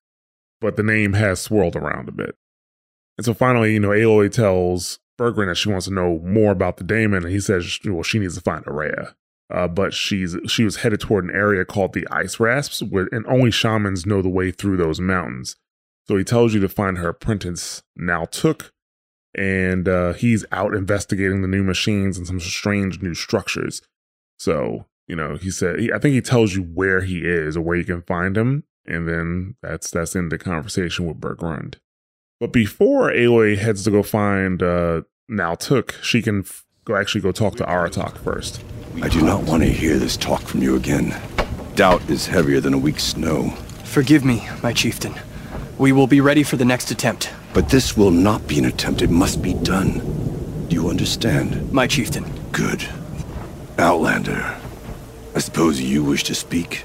[0.63, 2.37] but the name has swirled around a bit.
[3.19, 6.79] And so finally, you know, Aloy tells Bergrand that she wants to know more about
[6.79, 9.15] the daemon, and he says, well, she needs to find Ourea.
[9.53, 13.27] Uh, but she's she was headed toward an area called the Ice Rasps, where, and
[13.27, 15.57] only shamans know the way through those mountains.
[16.09, 18.71] So he tells you to find her apprentice, Naltuk,
[19.35, 23.83] and uh, he's out investigating the new machines and some strange new structures.
[24.39, 27.63] So, you know, he said, he, I think he tells you where he is or
[27.63, 31.79] where you can find him, and then that's that's in the conversation with Bergrand.
[32.41, 37.31] But before Aloy heads to go find uh, Naltuk, she can f- go actually go
[37.31, 38.63] talk to Aratak first.
[39.01, 41.17] I do not want to hear this talk from you again.
[41.77, 43.51] Doubt is heavier than a week's snow.
[43.85, 45.15] Forgive me, my chieftain.
[45.83, 47.33] We will be ready for the next attempt.
[47.53, 49.03] But this will not be an attempt.
[49.03, 49.99] It must be done.
[50.69, 51.73] Do you understand?
[51.73, 52.25] My chieftain.
[52.53, 52.89] Good.
[53.79, 54.61] Outlander.
[55.35, 56.85] I suppose you wish to speak?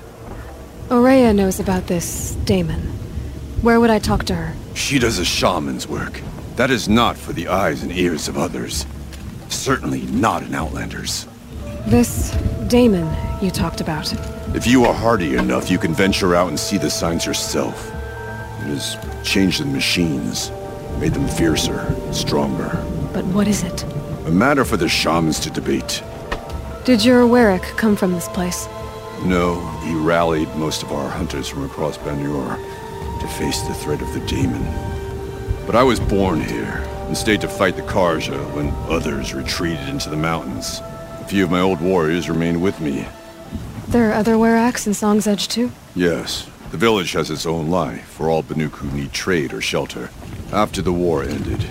[0.89, 2.81] Ourea knows about this daemon.
[3.61, 4.55] Where would I talk to her?
[4.73, 6.19] She does a shaman's work.
[6.55, 8.87] That is not for the eyes and ears of others.
[9.49, 11.27] Certainly not an Outlander's.
[11.85, 12.31] This
[12.67, 14.11] daemon you talked about.
[14.55, 17.93] If you are hardy enough, you can venture out and see the signs yourself.
[18.67, 20.51] It has changed the machines,
[20.99, 22.85] made them fiercer, stronger.
[23.13, 23.83] But what is it?
[24.25, 26.03] A matter for the shamans to debate.
[26.83, 28.67] Did your Werak come from this place?
[29.23, 32.57] No, he rallied most of our hunters from across Banur
[33.21, 34.65] to face the threat of the demon.
[35.65, 40.09] But I was born here and stayed to fight the Carja when others retreated into
[40.09, 40.81] the mountains.
[41.21, 43.07] A few of my old warriors remained with me.
[43.87, 45.71] There are other Weraks in Song's Edge too?
[45.95, 50.11] Yes, the village has its own life for all Banuk who need trade or shelter.
[50.53, 51.65] After the war ended,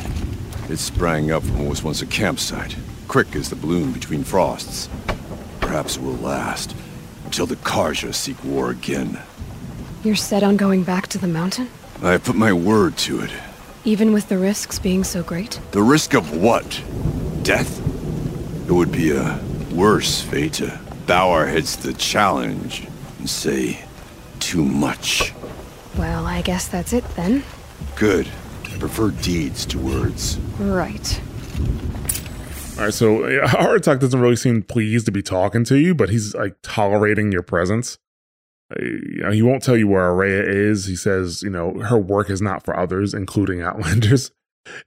[0.68, 2.74] it sprang up from what was once a campsite,
[3.06, 4.88] quick as the bloom between frosts.
[5.60, 6.74] Perhaps it will last
[7.24, 9.20] until the Carja seek war again.
[10.02, 11.70] You're set on going back to the mountain?
[12.02, 13.30] I have put my word to it.
[13.84, 15.60] Even with the risks being so great?
[15.70, 16.82] The risk of what?
[17.44, 17.78] Death?
[18.68, 19.38] It would be a
[19.72, 22.88] worse fate to bow our heads to the challenge
[23.20, 23.85] and say
[24.46, 25.32] too much.
[25.98, 27.42] Well, I guess that's it then.
[27.96, 28.28] Good.
[28.64, 30.38] I prefer deeds to words.
[30.60, 31.20] Right.
[32.78, 36.10] All right, so uh, Aratak doesn't really seem pleased to be talking to you, but
[36.10, 37.98] he's like tolerating your presence.
[38.70, 40.86] Uh, you know, he won't tell you where Ourea is.
[40.86, 44.30] He says, you know, her work is not for others, including Outlanders.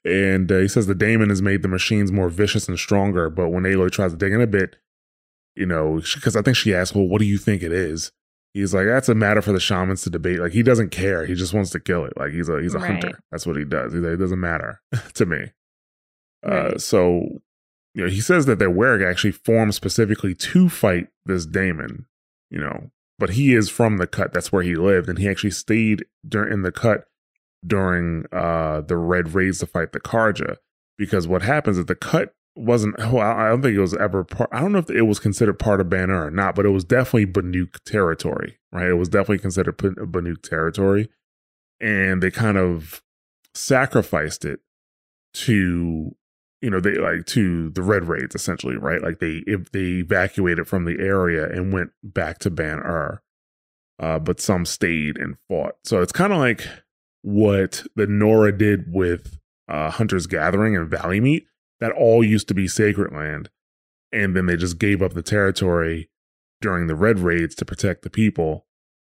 [0.05, 3.29] And uh, he says the daemon has made the machines more vicious and stronger.
[3.29, 4.77] But when Aloy tries to dig in a bit,
[5.55, 8.13] you know, because I think she asked, well, what do you think it is?
[8.53, 10.39] He's like, that's a matter for the shamans to debate.
[10.39, 11.25] Like, he doesn't care.
[11.25, 12.13] He just wants to kill it.
[12.17, 12.91] Like, he's a he's a Right.
[12.91, 13.19] hunter.
[13.31, 13.93] That's what he does.
[13.93, 14.81] He's like, it doesn't matter
[15.13, 15.51] to me.
[16.45, 17.41] Uh, so,
[17.93, 22.05] you know, he says that their Werak actually formed specifically to fight this daemon,
[22.49, 24.33] you know, but he is from the cut.
[24.33, 25.09] That's where he lived.
[25.09, 27.05] And he actually stayed during in the cut
[27.67, 30.55] during uh the Red Raids to fight the Carja.
[30.97, 34.49] Because what happens is the cut wasn't, well, I don't think it was ever part,
[34.51, 36.83] I don't know if it was considered part of Ban-Ur or not, but it was
[36.83, 38.89] definitely Banuk territory, right?
[38.89, 41.09] It was definitely considered Ban- Banuk territory.
[41.81, 43.01] And they kind of
[43.53, 44.59] sacrificed it
[45.33, 46.15] to
[46.61, 50.67] you know they like to the red raids essentially right like they if they evacuated
[50.67, 53.21] from the area and went back to ban Ur.
[53.99, 56.67] uh but some stayed and fought so it's kind of like
[57.21, 61.45] what the nora did with uh, Hunter's Gathering and Valley Meat
[61.79, 63.49] that all used to be sacred land,
[64.11, 66.09] and then they just gave up the territory
[66.61, 68.65] during the Red Raids to protect the people,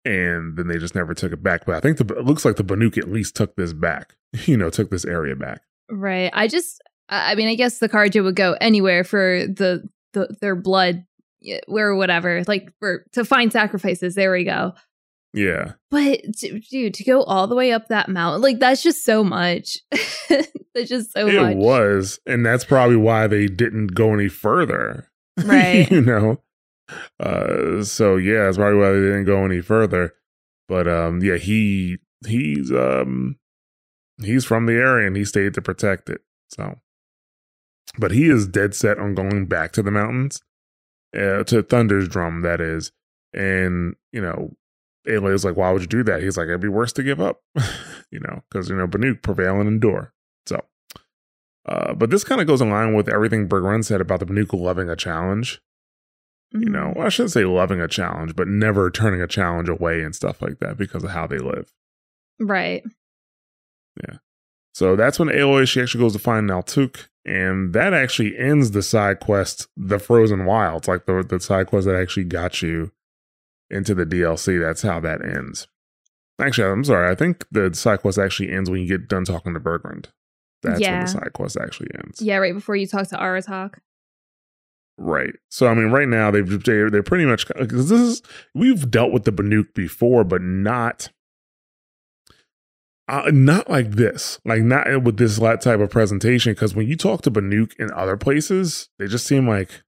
[0.05, 1.67] and then they just never took it back.
[1.67, 4.57] But I think the, it looks like the Banuk at least took this back, you
[4.57, 5.63] know, took this area back.
[5.91, 6.31] Right.
[6.33, 10.55] I just, I mean, I guess the Carja would go anywhere for the, the their
[10.57, 11.05] blood,
[11.69, 14.15] or whatever, like for to find sacrifices.
[14.15, 14.75] There we go.
[15.35, 16.21] Yeah, But
[16.71, 19.79] dude, to go all the way up that mountain, like that's just so much.
[20.29, 21.57] that's just so it much.
[21.57, 25.09] was, and that's probably why they didn't go any further.
[25.43, 25.91] Right.
[25.91, 26.43] you know.
[27.19, 30.13] Uh, so yeah, that's probably why they didn't go any further.
[30.69, 33.39] But um, yeah, he he's um
[34.23, 36.21] he's from the area and he stayed to protect it.
[36.51, 36.77] So,
[37.97, 40.43] but he is dead set on going back to the mountains,
[41.17, 42.93] uh, to Thunder's Drum, that is.
[43.33, 44.53] And you know,
[45.07, 47.43] Aloy's like, "Why would you do that?" He's like, "It'd be worse to give up,"
[48.11, 50.13] you know, because you know Banuk prevail and endure.
[50.47, 50.65] So,
[51.67, 54.53] uh, but this kind of goes in line with everything Bergrand said about the Banuk
[54.53, 55.61] loving a challenge
[56.55, 60.03] you know, well, I shouldn't say loving a challenge, but never turning a challenge away
[60.03, 61.73] and stuff like that because of how they live.
[62.39, 62.83] Right.
[63.97, 64.19] Yeah.
[64.75, 68.83] So that's when Aloy she actually goes to find Naltuk, and that actually ends the
[68.83, 72.91] side quest, the Frozen Wilds, like the the side quest that actually got you
[73.73, 74.61] into the DLC.
[74.61, 75.67] That's how that ends.
[76.41, 77.11] Actually, I'm sorry.
[77.11, 80.09] I think the side quest actually ends when you get done talking to Bergrand.
[80.63, 82.23] That's when the side quest actually ends.
[82.23, 83.75] Yeah, right before you talk to Aratak.
[84.99, 85.35] Right.
[85.51, 88.23] So I mean, right now they've they're, they're pretty much because this is
[88.55, 91.09] we've dealt with the Banuk before, but not
[93.09, 96.53] uh, not like this, like not with this type of presentation.
[96.53, 99.83] Because when you talk to Banuk in other places, they just seem like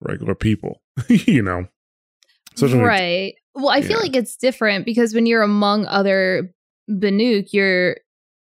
[0.00, 1.68] regular people, you know.
[2.54, 3.34] Especially when- right.
[3.54, 4.02] Well, I feel Yeah.
[4.02, 6.52] like it's different because when you're among other
[6.88, 7.96] Banuk, you're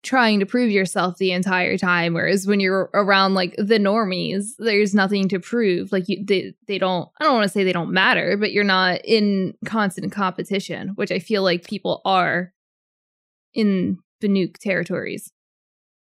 [0.03, 2.13] trying to prove yourself the entire time.
[2.13, 5.91] Whereas when you're around like the normies, there's nothing to prove.
[5.91, 7.09] Like you, they, they don't.
[7.19, 11.11] I don't want to say they don't matter, but you're not in constant competition, which
[11.11, 12.53] I feel like people are
[13.53, 15.31] in Banuk territories.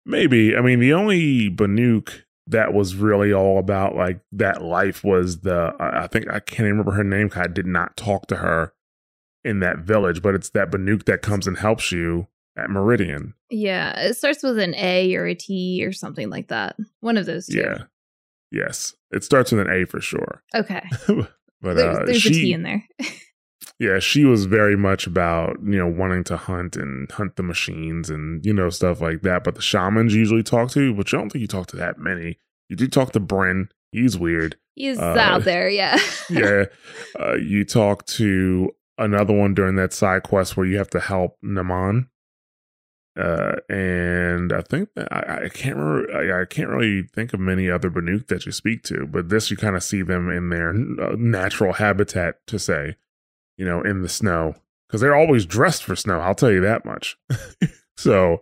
[0.06, 0.56] Maybe.
[0.56, 5.74] I mean, the only Banuk that was really all about like that life was the,
[5.80, 8.74] I think, I can't even remember her name I did not talk to her
[9.44, 13.36] in that village, but it's that Banuk that comes and helps you at Meridian.
[13.50, 16.76] Yeah, it starts with an A or a T or something like that.
[17.00, 17.60] One of those two.
[17.60, 17.84] Yeah.
[18.52, 18.96] Yes.
[19.12, 20.44] It starts with an A for sure.
[20.56, 20.82] Okay.
[21.08, 22.84] but there's uh, there's she, a T in there.
[23.80, 28.10] yeah, she was very much about, you know, wanting to hunt and hunt the machines
[28.10, 29.44] and, you know, stuff like that.
[29.44, 32.38] But the shamans usually talk to, but you don't think you talk to that many.
[32.70, 33.70] You do talk to Bryn.
[33.92, 34.58] He's weird.
[34.76, 35.98] He's Uh, out there, yeah.
[36.30, 36.66] yeah.
[37.20, 41.38] Uh, you talk to another one during that side quest where you have to help
[41.44, 42.08] Naman.
[43.18, 46.38] Uh, and I think that I, I can't remember.
[46.38, 49.52] I, I can't really think of many other Banuk that you speak to, but this
[49.52, 52.96] you kind of see them in their uh, natural habitat, to say,
[53.60, 54.56] you know, in the snow,
[54.88, 56.20] because they're always dressed for snow.
[56.20, 57.18] I'll tell you that much.
[57.98, 58.42] so,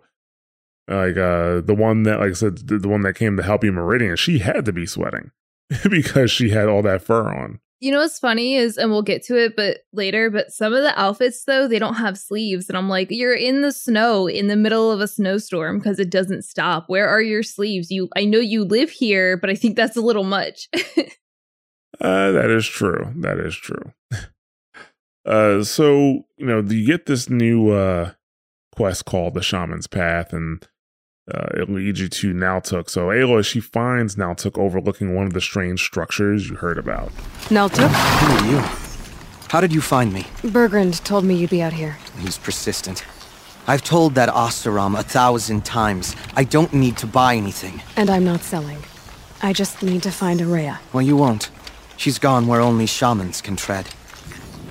[0.86, 3.64] like uh, the one that, like I said, the, the one that came to help
[3.64, 5.32] you, Meridian, she had to be sweating
[5.90, 7.58] because she had all that fur on.
[7.80, 10.30] You know what's funny is, and we'll get to it, but later.
[10.30, 13.62] But some of the outfits though, they don't have sleeves, and I'm like, you're in
[13.62, 16.84] the snow in the middle of a snowstorm because it doesn't stop.
[16.86, 17.90] Where are your sleeves?
[17.90, 20.68] You, I know you live here, but I think that's a little much.
[22.00, 23.12] Uh, that is true.
[23.16, 23.92] That is true.
[25.28, 28.12] Uh, so you know, you get this new uh
[28.74, 30.66] quest called the Shaman's Path, and
[31.32, 32.88] uh, it leads you to Naltuk.
[32.88, 37.10] So Aloy, she finds Naltuk overlooking one of the strange structures you heard about.
[37.50, 37.88] Naltuk?
[37.88, 38.60] Who are you?
[39.48, 40.26] How did you find me?
[40.44, 41.98] Bergrand told me you'd be out here.
[42.18, 43.04] He's persistent.
[43.66, 46.16] I've told that Oseram a thousand times.
[46.36, 47.82] I don't need to buy anything.
[47.96, 48.78] And I'm not selling.
[49.42, 50.78] I just need to find Ourea.
[50.92, 51.50] Well, you won't.
[51.96, 53.88] She's gone where only shamans can tread.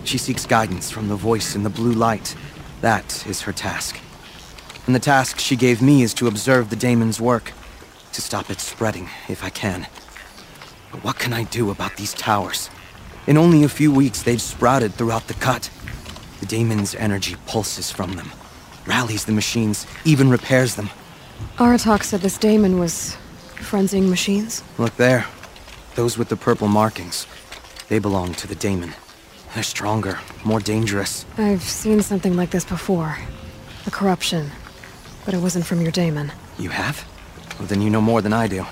[0.07, 2.33] She seeks guidance from the voice in the blue light.
[2.79, 3.99] That is her task.
[4.85, 7.51] And the task she gave me is to observe the daemon's work,
[8.13, 9.85] to stop it spreading if I can.
[10.93, 12.69] But what can I do about these towers?
[13.27, 15.69] In only a few weeks, they've sprouted throughout the cut.
[16.39, 18.31] The daemon's energy pulses from them,
[18.85, 20.89] rallies the machines, even repairs them.
[21.57, 23.17] Aratak said this daemon was
[23.55, 24.63] frenzying machines.
[24.77, 25.25] Look there.
[25.95, 27.27] Those with the purple markings.
[27.89, 28.93] They belong to the daemon.
[29.53, 31.25] They're stronger, more dangerous.
[31.37, 33.17] I've seen something like this before.
[33.85, 34.51] A corruption.
[35.25, 36.31] But it wasn't from your daemon.
[36.59, 37.05] You have?
[37.57, 38.65] Well, then you know more than I do.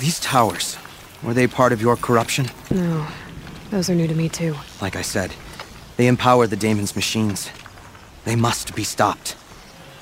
[0.00, 0.76] These towers,
[1.22, 2.46] were they part of your corruption?
[2.70, 3.06] No.
[3.70, 4.54] Those are new to me too.
[4.80, 5.32] Like I said,
[5.96, 7.50] they empower the daemon's machines.
[8.24, 9.36] They must be stopped.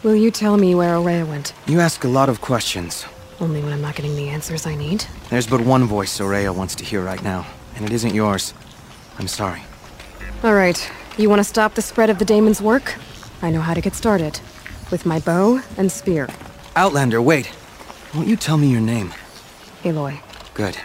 [0.03, 1.53] Will you tell me where Ourea went?
[1.67, 3.05] You ask a lot of questions.
[3.41, 5.05] Only when I'm not getting the answers I need.
[5.31, 8.55] There's but one voice Ourea wants to hear right now, and it isn't yours.
[9.19, 9.63] I'm sorry.
[10.43, 10.91] All right.
[11.19, 12.95] You want to stop the spread of the daemon's work?
[13.43, 14.39] I know how to get started.
[14.91, 16.29] With my bow and spear.
[16.77, 17.51] Outlander, wait.
[18.15, 19.13] Won't you tell me your name?
[19.83, 20.21] Aloy.
[20.55, 20.77] Good.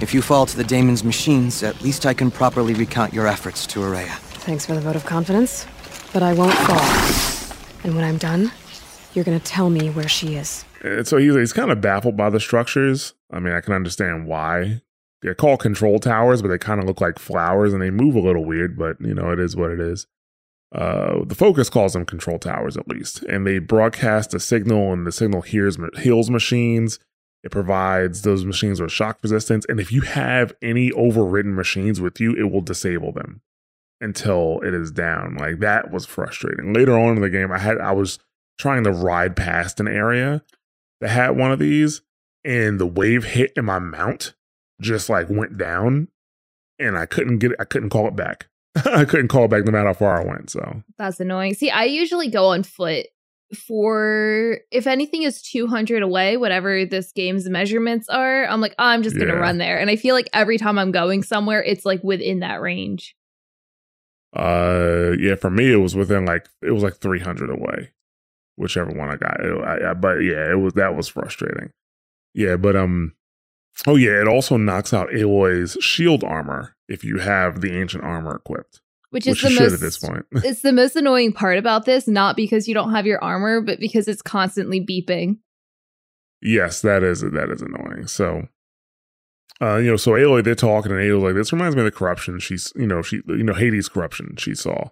[0.00, 3.66] If you fall to the daemon's machines, at least I can properly recount your efforts
[3.68, 4.16] to Ourea.
[4.46, 5.66] Thanks for the vote of confidence.
[6.12, 7.56] But I won't fall.
[7.84, 8.52] And when I'm done,
[9.14, 10.64] you're gonna tell me where she is.
[10.82, 13.14] And so he's, he's kind of baffled by the structures.
[13.30, 14.82] I mean, I can understand why.
[15.22, 18.20] They're called control towers, but they kind of look like flowers and they move a
[18.20, 20.06] little weird, but you know, it is what it is.
[20.74, 25.06] Uh, the focus calls them control towers at least, and they broadcast a signal, and
[25.06, 26.98] the signal hears heals machines.
[27.42, 32.20] It provides those machines with shock resistance, and if you have any overridden machines with
[32.20, 33.42] you, it will disable them
[34.00, 35.36] until it is down.
[35.36, 36.72] Like that was frustrating.
[36.72, 38.18] Later on in the game, I had I was
[38.58, 40.42] trying to ride past an area
[41.00, 42.02] that had one of these,
[42.44, 44.34] and the wave hit and my mount
[44.80, 46.08] just like went down,
[46.78, 47.56] and I couldn't get it.
[47.60, 48.48] I couldn't call it back.
[48.84, 50.50] I couldn't call it back no matter how far I went.
[50.50, 51.54] So That's annoying.
[51.54, 53.06] See, I usually go on foot
[53.56, 58.44] for if anything is 200 away, whatever this game's measurements are.
[58.46, 59.40] I'm like, oh, I'm just going to Yeah.
[59.40, 59.78] run there.
[59.78, 63.14] And I feel like every time I'm going somewhere, it's like within that range.
[64.34, 67.92] uh yeah, for me it was within like it was like 300 away,
[68.56, 69.40] whichever one I got.
[69.40, 71.70] It- I, I, but yeah, it was that was frustrating.
[72.34, 73.14] Yeah, but um,
[73.86, 78.36] oh yeah, it also knocks out Aloy's shield armor if you have the ancient armor
[78.36, 80.26] equipped, Which which is you the most at this point.
[80.32, 83.80] it's the most annoying part about this, not because you don't have your armor, but
[83.80, 85.38] because it's constantly beeping.
[86.42, 88.06] yes, that is that is annoying.
[88.06, 88.48] So,
[89.60, 91.90] uh, you know, so Aloy they're talking, and Aloy's like, "This reminds me of the
[91.90, 94.90] corruption she's, you know, she, you know, Hades' corruption she saw."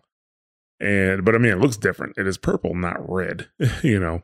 [0.80, 2.18] And but I mean, it looks different.
[2.18, 3.48] It is purple, not red.
[3.82, 4.22] you know.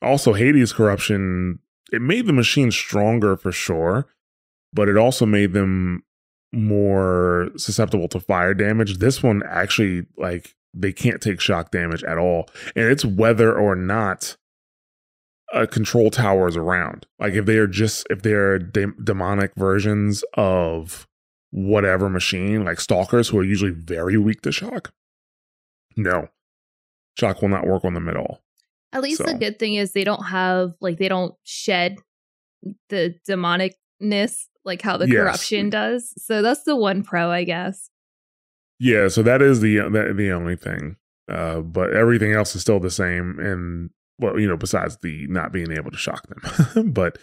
[0.00, 1.58] Also, Hades' corruption
[1.92, 4.06] it made the machine stronger for sure,
[4.72, 6.04] but it also made them
[6.52, 8.98] more susceptible to fire damage.
[8.98, 13.74] This one actually like they can't take shock damage at all, and it's whether or
[13.74, 14.36] not
[15.52, 17.06] a control tower is around.
[17.18, 21.06] Like if they are just if they're de- demonic versions of
[21.50, 24.92] whatever machine, like stalkers who are usually very weak to shock.
[25.96, 26.28] No,
[27.18, 28.42] shock will not work on them at all.
[28.92, 31.98] At least the good thing is they don't have like they don't shed
[32.88, 35.16] the demonicness like how the Yes.
[35.16, 36.14] corruption does.
[36.22, 37.90] So that's the one pro, I guess.
[38.78, 40.96] Yeah, so that is the that, the only thing.
[41.30, 45.52] Uh, but everything else is still the same, and well, you know, besides the not
[45.52, 46.92] being able to shock them.
[46.92, 47.18] but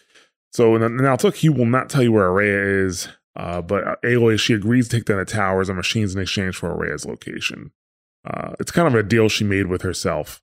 [0.53, 3.07] so now, Naltuk he will not tell you where Ourea is.
[3.37, 6.55] Uh, but uh, Aloy she agrees to take down the towers and machines in exchange
[6.55, 7.71] for Ourea's location.
[8.25, 10.41] Uh, it's kind of a deal she made with herself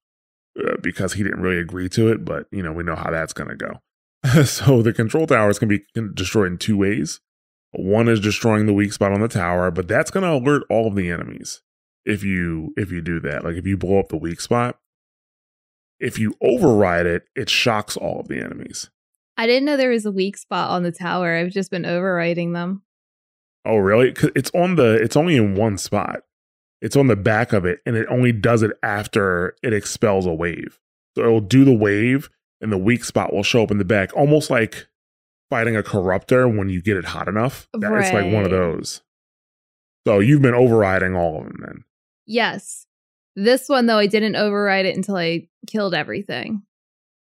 [0.58, 2.24] uh, because he didn't really agree to it.
[2.24, 3.80] But you know, we know how that's gonna go.
[4.44, 5.84] so the control towers can be
[6.14, 7.20] destroyed in two ways.
[7.72, 10.86] One is destroying the weak spot on the tower, but that's going to alert all
[10.86, 11.62] of the enemies
[12.04, 13.44] if you if you do that.
[13.44, 14.78] Like if you blow up the weak spot,
[15.98, 18.90] if you override it, it shocks all of the enemies.
[19.38, 21.34] I didn't know there was a weak spot on the tower.
[21.34, 22.82] I've just been overriding them.
[23.64, 24.12] Oh, really?
[24.12, 26.24] 'Cause It's on the it's only in one spot.
[26.82, 30.32] It's on the back of it and it only does it after it expels a
[30.34, 30.78] wave.
[31.16, 32.28] So it'll do the wave
[32.60, 34.88] and the weak spot will show up in the back, almost like
[35.48, 37.68] fighting a corruptor when you get it hot enough.
[37.72, 39.00] That- It's like one of those.
[40.06, 41.84] So you've been overriding all of them then.
[42.26, 42.86] Yes.
[43.36, 46.62] This one though, I didn't override it until I killed everything.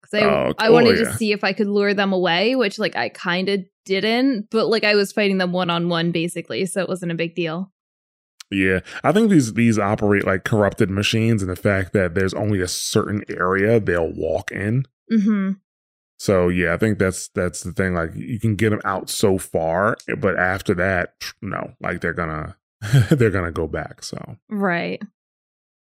[0.03, 0.53] Because I, Oh.
[0.59, 3.49] I wanted Oh, to see if I could lure them away, which like I kind
[3.49, 7.13] of didn't, but like I was fighting them one on one basically, so it wasn't
[7.13, 7.73] a big deal.
[8.51, 12.61] Yeah, I think these these operate like corrupted machines, and the fact that there's only
[12.61, 14.87] a certain area they'll walk in.
[15.11, 15.53] hmm
[16.19, 17.95] So yeah, I think that's that's the thing.
[17.95, 22.57] Like you can get them out so far, but after that, no, like they're gonna
[23.11, 24.03] they're gonna go back.
[24.03, 24.19] So,
[24.49, 25.03] Right.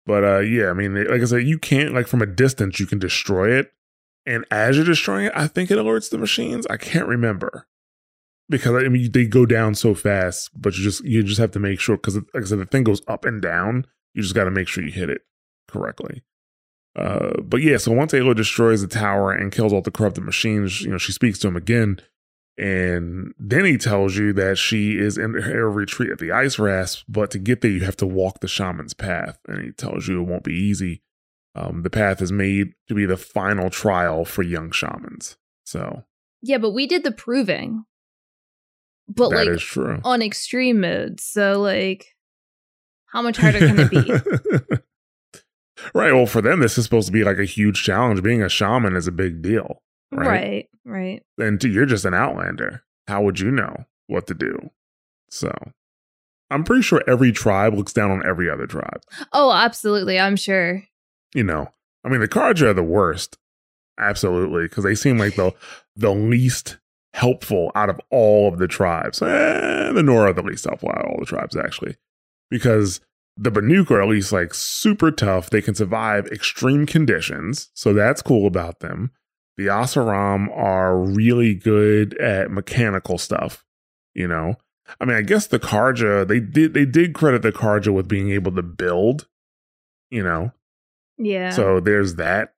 [0.05, 2.87] but uh, yeah, I mean, like I said, you can't like from a distance you
[2.87, 3.73] can destroy it,
[4.27, 6.67] and as you're destroying it, I think it alerts the machines.
[6.69, 7.69] I can't remember
[8.49, 11.59] because I mean they go down so fast, but you just you just have to
[11.59, 13.87] make sure because like I said, the thing goes up and down.
[14.15, 15.23] You just got to make sure you hit it
[15.69, 16.23] correctly.
[16.97, 20.81] Uh, but yeah, so once Aloy destroys the tower and kills all the corrupted machines,
[20.81, 22.01] you know, she speaks to him again.
[22.59, 27.05] And then he tells you that she is in her retreat at the ice rasp,
[27.07, 29.39] but to get there, you have to walk the shaman's path.
[29.47, 31.03] And he tells you it won't be easy.
[31.55, 35.37] Um, the path is made to be the final trial for young shamans.
[35.65, 36.05] So
[36.41, 37.85] Yeah, but we did the proving.
[39.09, 40.01] But that is like true.
[40.05, 41.21] on extreme mode.
[41.21, 42.15] So like
[43.07, 44.77] how much harder can it be?
[45.95, 46.13] Right.
[46.13, 48.23] Well, for them, this is supposed to be like a huge challenge.
[48.23, 49.83] Being a shaman is a big deal.
[50.11, 50.27] Right.
[50.27, 51.23] Right, right.
[51.39, 52.83] And you're just an outlander.
[53.07, 54.71] How would you know what to do?
[55.31, 55.53] So
[56.51, 59.03] I'm pretty sure every tribe looks down on every other tribe.
[59.33, 60.19] Oh, absolutely.
[60.19, 60.83] I'm sure.
[61.35, 61.69] You know,
[62.05, 63.37] I mean, the Carja are the worst.
[63.99, 64.65] Absolutely.
[64.65, 65.53] Because they seem like the,
[65.95, 66.79] the least
[67.17, 69.23] helpful out of all of the tribes.
[69.23, 71.97] Eh, the Nora are the least helpful out of all the tribes, actually.
[72.51, 73.01] Because
[73.39, 75.49] the Banuk are at least like super tough.
[75.49, 77.71] They can survive extreme conditions.
[77.73, 79.13] So that's cool about them.
[79.57, 83.65] The Oseram are really good at mechanical stuff,
[84.15, 84.57] you know.
[85.01, 88.31] I mean, I guess the Carja, they did they did credit the Carja with being
[88.31, 89.27] able to build,
[90.11, 90.53] you know.
[91.17, 91.51] Yeah.
[91.51, 92.53] So there's that.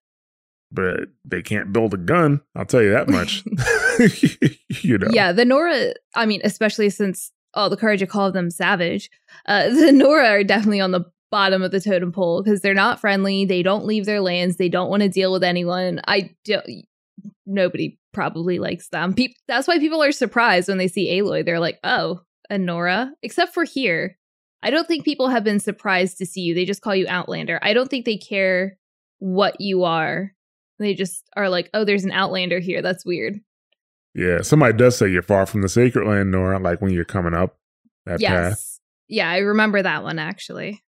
[0.71, 3.43] But they can't build a gun, I'll tell you that much.
[4.83, 5.09] you know.
[5.11, 9.11] Yeah, the Nora, I mean, especially since all the Carja call them savage,
[9.47, 13.01] uh, the Nora are definitely on the bottom of the totem pole because they're not
[13.01, 13.45] friendly.
[13.45, 14.57] They don't leave their lands.
[14.57, 16.01] They don't want to deal with anyone.
[16.07, 16.65] I don't,
[17.47, 19.15] nobody probably likes them.
[19.15, 21.45] Pe- that's why people are surprised when they see Aloy.
[21.45, 24.17] They're like, oh, a Nora, except for here.
[24.63, 26.55] I don't think people have been surprised to see you.
[26.55, 27.59] They just call you Outlander.
[27.63, 28.77] I don't think they care
[29.19, 30.33] what you are.
[30.79, 32.83] They just are like, oh, there's an Outlander here.
[32.83, 33.41] That's weird.
[34.15, 34.43] Yeah.
[34.43, 37.57] Somebody does say you're far from the sacred land, Nora, like when you're coming up
[38.07, 38.31] that yes.
[38.31, 38.81] path.
[39.09, 40.83] Yeah, I remember that one actually.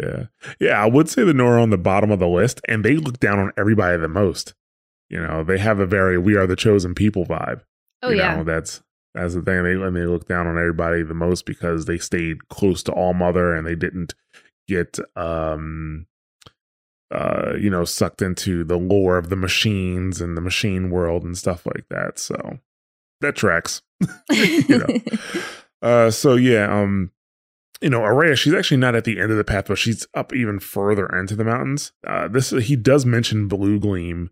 [0.00, 0.26] Yeah.
[0.60, 3.20] Yeah, I would say the Nora on the bottom of the list, and they look
[3.20, 4.54] down on everybody the most.
[5.10, 7.60] You know, they have a very we are the chosen people vibe.
[8.02, 8.36] Oh you yeah.
[8.36, 8.82] know, that's
[9.14, 9.62] that's the thing.
[9.62, 13.14] They and they look down on everybody the most because they stayed close to All
[13.14, 14.14] Mother and they didn't
[14.66, 16.06] get um
[17.14, 21.36] uh you know sucked into the lore of the machines and the machine world and
[21.38, 22.18] stuff like that.
[22.18, 22.58] So
[23.20, 23.82] that tracks.
[24.30, 24.86] you know.
[25.82, 27.10] Uh so yeah, um
[27.82, 30.32] you know, Ourea, she's actually not at the end of the path, but she's up
[30.32, 31.92] even further into the mountains.
[32.06, 34.30] Uh this he does mention Blue Gleam,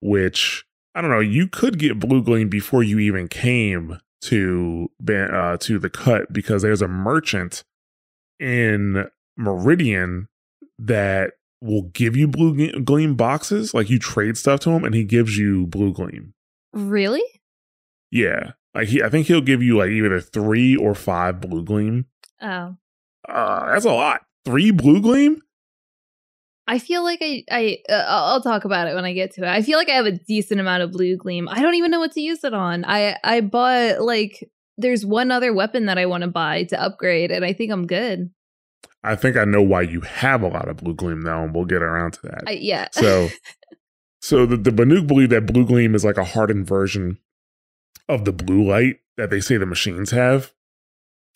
[0.00, 0.64] which
[0.94, 5.56] I don't know, you could get Blue Gleam before you even came to Ban- uh,
[5.58, 7.64] to the cut because there's a merchant
[8.40, 9.06] in
[9.36, 10.28] Meridian
[10.78, 11.32] that
[11.64, 13.74] will give you blue gleam boxes.
[13.74, 16.34] Like you trade stuff to him, and he gives you blue gleam.
[16.72, 17.22] really?
[18.10, 22.06] Yeah, like he, I think he'll give you like either three or five blue gleam.
[22.40, 22.76] Oh.
[23.28, 24.22] Uh, that's a lot.
[24.44, 25.40] Three blue gleam.
[26.66, 29.42] I feel like I I uh, I'll I'll talk about it when I get to
[29.42, 29.48] it.
[29.48, 31.48] I feel like I have a decent amount of blue gleam.
[31.48, 32.84] I don't even know what to use it on.
[32.84, 34.48] I I bought like
[34.78, 37.86] there's one other weapon that I want to buy to upgrade, and I think I'm
[37.86, 38.30] good.
[39.04, 41.66] I think I know why you have a lot of blue gleam now, and we'll
[41.66, 42.44] get around to that.
[42.46, 42.88] I, yeah.
[42.92, 43.28] So,
[44.22, 47.18] so the, the Banuk believe that blue gleam is like a hardened version
[48.08, 50.52] of the blue light that they say the machines have.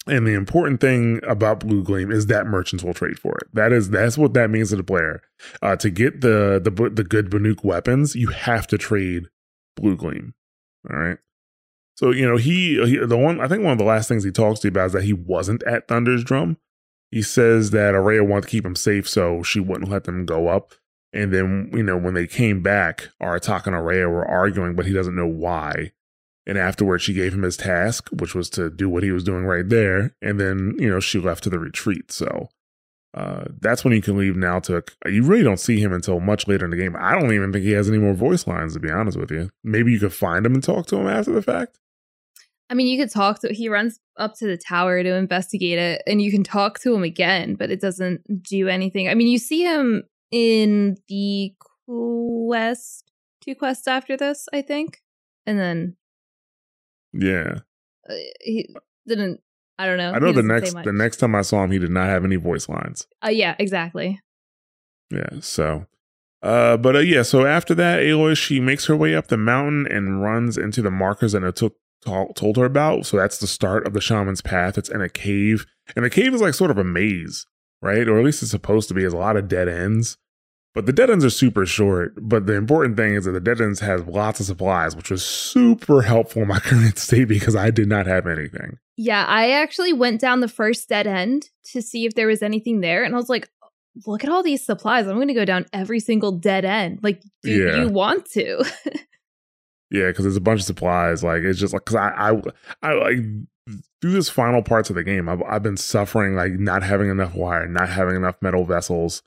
[0.06, 3.48] And the important thing about blue gleam is that merchants will trade for it.
[3.52, 5.20] That is that's what that means to the player.
[5.60, 9.24] Uh, to get the the the good Banuk weapons, you have to trade
[9.76, 10.34] blue gleam.
[10.88, 11.18] All right.
[11.96, 14.30] So you know he, he the one I think one of the last things he
[14.30, 16.56] talks to you about is that he wasn't at Thunder's Drum.
[17.10, 20.48] He says that Ourea wanted to keep him safe, so she wouldn't let them go
[20.48, 20.74] up.
[21.12, 24.92] And then, you know, when they came back, Aratak and Ourea were arguing, but he
[24.92, 25.92] doesn't know why.
[26.46, 29.44] And afterwards, she gave him his task, which was to do what he was doing
[29.44, 30.14] right there.
[30.22, 32.10] And then, you know, she left to the retreat.
[32.12, 32.48] So
[33.14, 34.82] uh, that's when you can leave now to.
[35.06, 36.96] You really don't see him until much later in the game.
[36.98, 39.50] I don't even think he has any more voice lines, to be honest with you.
[39.64, 41.78] Maybe you could find him and talk to him after the fact.
[42.70, 43.52] I mean, you could talk to.
[43.52, 47.02] He runs up to the tower to investigate it, and you can talk to him
[47.02, 49.08] again, but it doesn't do anything.
[49.08, 51.54] I mean, you see him in the
[51.86, 53.04] quest,
[53.42, 55.02] two quests after this, I think,
[55.46, 55.96] and then
[57.12, 57.60] Yeah.
[58.08, 58.74] uh, he
[59.06, 59.40] didn't.
[59.78, 60.12] I don't know.
[60.12, 62.36] I know the next the next time I saw him, he did not have any
[62.36, 63.06] voice lines.
[63.24, 64.20] Uh, yeah, exactly.
[65.10, 65.86] Yeah, so
[66.42, 69.86] uh but uh, yeah, so after that, Aloy she makes her way up the mountain
[69.90, 73.06] and runs into the markers that it took told, told her about.
[73.06, 74.78] So that's the start of the shaman's path.
[74.78, 75.66] It's in a cave.
[75.96, 77.46] And the cave is like sort of a maze,
[77.82, 78.06] right?
[78.08, 79.02] Or at least it's supposed to be.
[79.02, 80.16] There's a lot of dead ends.
[80.74, 82.12] But the dead ends are super short.
[82.20, 85.24] But the important thing is that the dead ends have lots of supplies, which was
[85.24, 88.78] super helpful in my current state because I did not have anything.
[88.96, 92.80] Yeah, I actually went down the first dead end to see if there was anything
[92.80, 93.48] there, and I was like,
[94.06, 95.06] "Look at all these supplies!
[95.06, 97.00] I'm going to go down every single dead end.
[97.02, 97.82] Like, do Yeah.
[97.82, 98.64] you want to?"
[99.90, 101.22] Yeah, because there's a bunch of supplies.
[101.24, 102.42] Like it's just like because I, I
[102.82, 103.18] I like
[104.00, 107.34] through this final parts of the game, I've I've been suffering like not having enough
[107.34, 109.22] wire, not having enough metal vessels.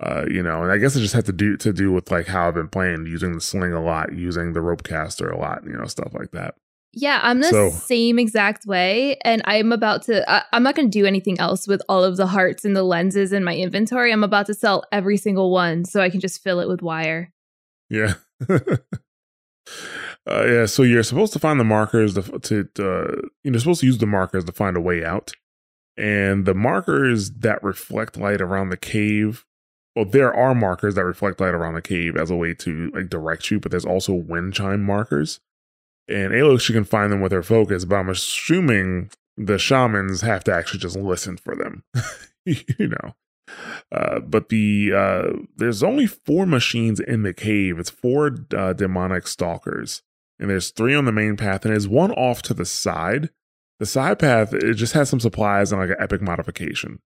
[0.00, 2.26] Uh, you know, and I guess it just had to do to do with like
[2.26, 5.62] how I've been playing, using the sling a lot, using the rope caster a lot,
[5.64, 6.56] you know, stuff like that.
[6.92, 9.16] Yeah, I'm the So- same exact way.
[9.24, 12.16] And I'm about to, I, I'm not going to do anything else with all of
[12.18, 14.12] the hearts and the lenses in my inventory.
[14.12, 17.32] I'm about to sell every single one so I can just fill it with wire.
[17.88, 18.14] Yeah.
[20.28, 20.66] uh, yeah.
[20.66, 24.06] So you're supposed to find the markers to, to, to you're supposed to use the
[24.06, 25.32] markers to find a way out,
[25.96, 29.44] and the markers that reflect light around the cave.
[29.94, 33.10] Well, there are markers that reflect light around the cave as a way to like
[33.10, 35.40] direct you, but there's also wind chime markers.
[36.08, 40.44] And Alo, she can find them with her focus, but I'm assuming the shamans have
[40.44, 41.84] to actually just listen for them.
[42.44, 43.14] you know.
[43.90, 47.78] Uh, but the uh, there's only four machines in the cave.
[47.78, 50.02] It's four uh, demonic stalkers,
[50.38, 53.30] and there's three on the main path, and there's one off to the side.
[53.78, 57.00] The side path it just has some supplies and like an epic modification.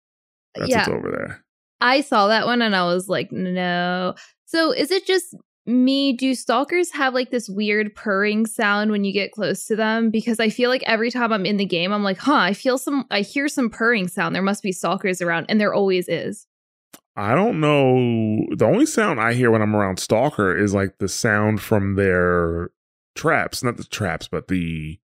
[0.55, 1.44] That's what's over there.
[1.80, 4.14] I saw that one and I was like, no.
[4.47, 5.34] So is it just
[5.66, 6.12] me?
[6.12, 10.10] Do stalkers have like this weird purring sound when you get close to them?
[10.10, 12.78] Because I feel like every time I'm in the game, I'm like, huh, I feel
[12.78, 14.34] some, I hear some purring sound.
[14.34, 16.46] There must be stalkers around, and there always is.
[17.16, 18.46] I don't know.
[18.54, 22.70] The only sound I hear when I'm around Stalker is like the sound from their
[23.14, 24.98] traps, not the traps, but the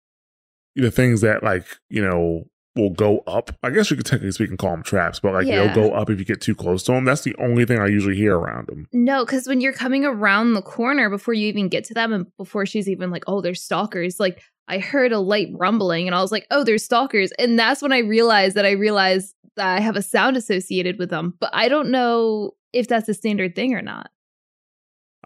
[0.74, 2.46] the things that like you know
[2.76, 3.50] will go up.
[3.62, 5.72] I guess you could technically speak and call them traps, but like Yeah.
[5.72, 7.04] they'll go up if you get too close to them.
[7.04, 8.86] That's the only thing I usually hear around them.
[8.92, 12.26] No, because when you're coming around the corner before you even get to them, and
[12.36, 16.22] before she's even like, oh, there's stalkers, like I heard a light rumbling and I
[16.22, 17.32] was like, oh, there's stalkers.
[17.38, 21.10] And that's when I realized that I realized that I have a sound associated with
[21.10, 21.34] them.
[21.40, 24.10] But I don't know if that's a standard thing or not.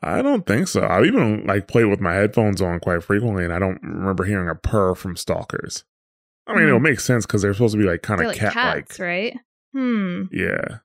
[0.03, 0.81] I don't think so.
[0.83, 4.49] I even like play with my headphones on quite frequently, and I don't remember hearing
[4.49, 5.85] a purr from stalkers.
[6.47, 6.69] I mean, Hmm.
[6.69, 8.87] it'll make sense because they're supposed to be like kind of cat like.
[8.89, 9.37] cats, right?
[9.73, 10.25] Hmm.
[10.31, 10.79] Yeah.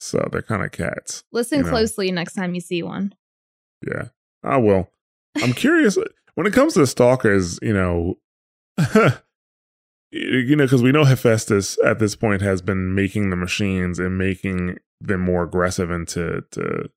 [0.00, 1.24] So they're kind of cats.
[1.32, 1.70] Listen You know.
[1.70, 3.14] closely next time you see one.
[3.86, 4.08] Yeah,
[4.44, 4.90] I will.
[5.42, 5.96] I'm curious
[6.34, 7.58] when it comes to stalkers.
[7.62, 8.18] You know,
[10.10, 14.18] you know, because we know Hephaestus at this point has been making the machines and
[14.18, 16.90] making them more aggressive and to to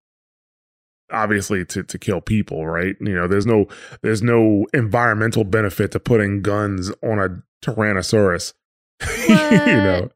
[1.12, 2.68] obviously to to kill people.
[2.68, 2.96] Right?
[3.00, 3.68] You know, there's no
[4.02, 8.54] there's no environmental benefit to putting guns on a Tyrannosaurus.
[9.28, 10.10] you know,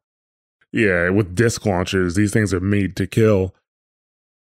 [0.71, 3.55] yeah, with disc launchers, these things are made to kill.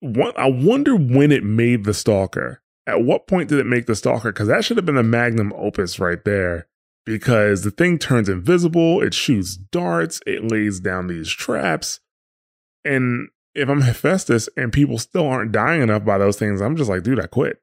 [0.01, 2.63] What I wonder when it made the stalker.
[2.87, 4.33] At what point did it make the stalker?
[4.33, 6.67] Because that should have been a magnum opus right there.
[7.05, 12.01] Because the thing turns invisible, it shoots darts, it lays down these traps.
[12.85, 16.91] And if I'm Hephaestus and people still aren't dying enough by those things, I'm just
[16.91, 17.61] like, dude, I quit.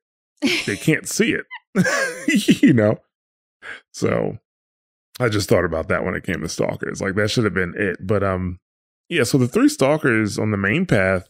[0.66, 1.46] They can't see it.
[2.62, 2.98] you know?
[3.94, 4.38] So
[5.20, 7.02] I just thought about that when it came to stalkers.
[7.02, 7.98] Like that should have been it.
[8.06, 8.60] But um
[9.10, 11.30] yeah, so the three stalkers on the main path,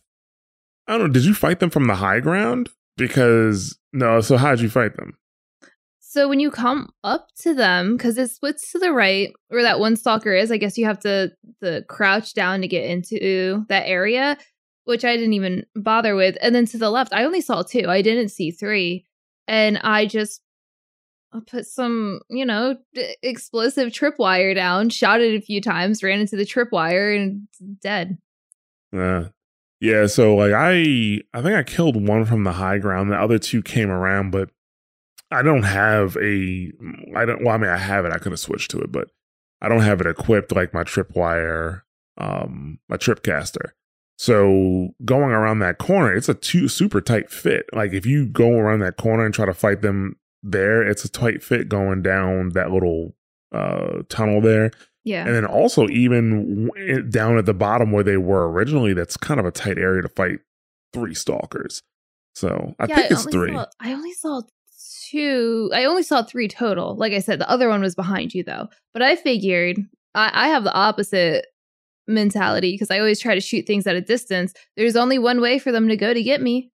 [0.87, 2.69] I don't know, did you fight them from the high ground?
[2.97, 5.17] Because no, so how'd you fight them?
[5.99, 9.81] So when you come up to them, because it splits to the right where that
[9.81, 13.85] one stalker is, I guess you have to the crouch down to get into that
[13.85, 14.37] area,
[14.85, 16.37] which I didn't even bother with.
[16.41, 17.89] And then to the left, I only saw two.
[17.89, 19.05] I didn't see three.
[19.49, 20.39] And I just
[21.41, 26.35] put some, you know, d- explosive tripwire down, shot it a few times, ran into
[26.35, 27.47] the tripwire, and
[27.81, 28.17] dead.
[28.95, 29.25] Uh,
[29.79, 33.11] yeah, so like I I think I killed one from the high ground.
[33.11, 34.49] The other two came around, but
[35.31, 36.71] I don't have a
[37.15, 38.11] I don't well, I mean I have it.
[38.11, 39.09] I could have switched to it, but
[39.61, 41.81] I don't have it equipped like my tripwire,
[42.17, 43.71] um, my tripcaster.
[44.17, 47.65] So going around that corner, it's a two super tight fit.
[47.73, 50.15] Like if you go around that corner and try to fight them
[50.45, 53.15] there, it's a tight fit going down that little
[53.51, 54.71] uh tunnel there.
[55.03, 55.25] Yeah.
[55.25, 59.39] And then also even w- down at the bottom where they were originally, that's kind
[59.39, 60.39] of a tight area to fight
[60.93, 61.83] three stalkers.
[62.33, 63.53] So I Yeah, think it's three.
[63.53, 64.41] Saw, I only saw
[65.11, 65.69] two.
[65.73, 66.95] I only saw three total.
[66.95, 68.67] Like I said, the other one was behind you though.
[68.93, 69.77] But I figured
[70.15, 71.45] I, I have the opposite
[72.07, 74.53] mentality because I always try to shoot things at a distance.
[74.75, 76.71] There's only one way for them to go to get me.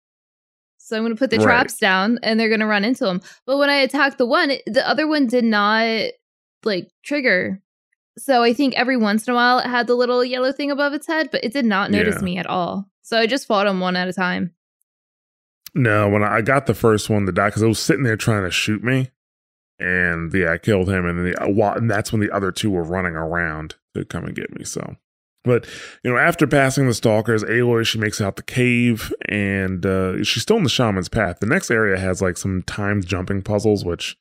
[0.88, 1.44] So I'm going to put the Right.
[1.44, 3.20] traps down and they're going to run into them.
[3.46, 6.12] But when I attacked the one, it- the other one did not
[6.64, 7.60] like trigger.
[8.16, 10.94] So I think every once in a while it had the little yellow thing above
[10.94, 12.24] its head, but it did not notice Yeah.
[12.24, 12.88] me at all.
[13.02, 14.54] So I just fought them one at a time.
[15.74, 18.16] No, when I I got the first one to die, because it was sitting there
[18.16, 19.10] trying to shoot me,
[19.78, 22.70] and yeah, I killed him, and, then the, uh, and that's when the other two
[22.70, 24.64] were running around to come and get me.
[24.64, 24.96] So,
[25.44, 25.66] but
[26.02, 30.42] you know, after passing the stalkers, Aloy she makes out the cave, and uh, she's
[30.42, 31.40] still in the shaman's path.
[31.40, 34.16] The next area has like some timed jumping puzzles, which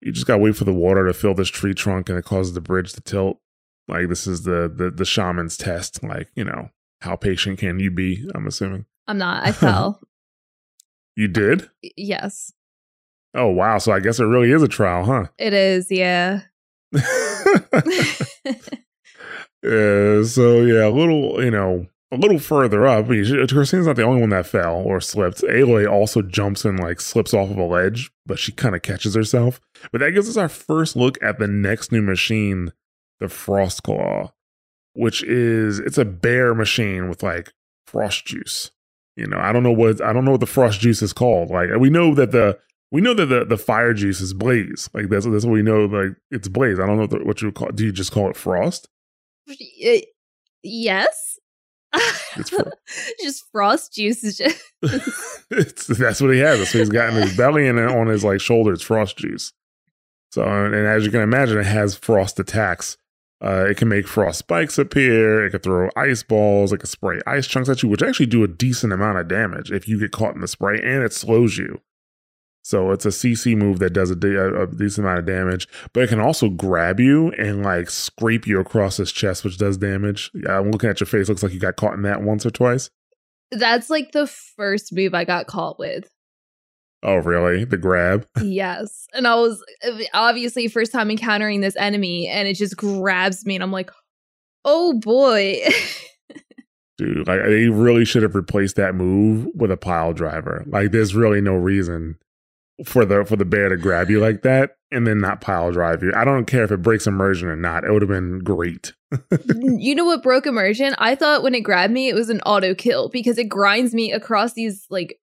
[0.00, 2.54] you just gotta wait for the water to fill this tree trunk, and it causes
[2.54, 3.38] the bridge to tilt.
[3.86, 6.02] Like this is the the the shaman's test.
[6.02, 6.70] Like you know,
[7.02, 8.28] how patient can you be?
[8.34, 9.46] I'm assuming I'm not.
[9.46, 10.00] I fell.
[11.16, 11.70] you did.
[11.96, 12.52] Yes.
[13.34, 13.78] Oh wow!
[13.78, 15.26] So I guess it really is a trial, huh?
[15.38, 16.42] It is, yeah.
[19.64, 23.06] Uh, so yeah, a little, you know, a little further up.
[23.06, 25.42] Christine's not the only one that fell or slipped.
[25.42, 29.14] Aloy also jumps and like slips off of a ledge, but she kind of catches
[29.14, 29.60] herself.
[29.90, 32.72] But that gives us our first look at the next new machine,
[33.20, 34.32] the Frost Claw,
[34.94, 37.52] which is it's a bear machine with like
[37.86, 38.70] frost juice.
[39.16, 41.50] You know, I don't know what I don't know what the frost juice is called.
[41.50, 42.58] Like we know that the
[42.90, 44.88] we know that the, the fire juice is blaze.
[44.92, 45.86] Like that's that's what we know.
[45.86, 46.78] Like it's blaze.
[46.78, 47.68] I don't know what, the, what you would call.
[47.70, 48.88] Do you just call it frost?
[50.62, 51.38] Yes.
[53.22, 54.60] Just frost juice is just
[55.50, 56.58] it's, that's what he has.
[56.58, 58.72] That's what he's got in his belly and on his like shoulder.
[58.72, 59.52] It's frost juice.
[60.32, 62.96] So, and as you can imagine, it has frost attacks.
[63.40, 65.46] Uh, it can make frost spikes appear.
[65.46, 66.72] It can throw ice balls.
[66.72, 69.70] It can spray ice chunks at you, which actually do a decent amount of damage
[69.70, 71.80] if you get caught in the spray, and it slows you.
[72.64, 76.02] So it's a CC move that does a, de- a decent amount of damage, but
[76.02, 80.30] it can also grab you and like scrape you across his chest, which does damage.
[80.48, 81.28] I'm looking at your face.
[81.28, 82.88] Looks like you got caught in that once or twice.
[83.50, 86.08] that's like the first move I got caught with.
[87.02, 87.64] Oh, really?
[87.64, 88.26] The grab?
[88.42, 89.08] yes.
[89.12, 93.56] And I was uh, obviously first time encountering this enemy and it just grabs me
[93.56, 93.90] and I'm like,
[94.64, 95.60] oh boy.
[96.96, 100.64] Dude, like they really should have replaced that move with a pile driver.
[100.66, 102.16] Like there's really no reason
[102.84, 106.02] for the for the bear to grab you like that and then not pile drive
[106.02, 106.12] you.
[106.14, 107.84] I don't care if it breaks immersion or not.
[107.84, 108.94] It would have been great.
[109.78, 110.94] you know what broke immersion?
[110.98, 114.12] I thought when it grabbed me it was an auto kill because it grinds me
[114.12, 115.20] across these like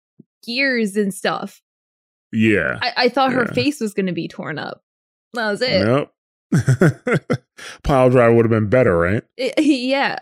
[0.44, 1.62] gears and stuff.
[2.32, 2.78] Yeah.
[2.82, 4.82] I, I thought her face was gonna be torn up.
[5.34, 5.84] That was it.
[5.84, 6.12] Nope.
[7.84, 9.22] pile drive would have been better, right?
[9.36, 10.18] It- yeah.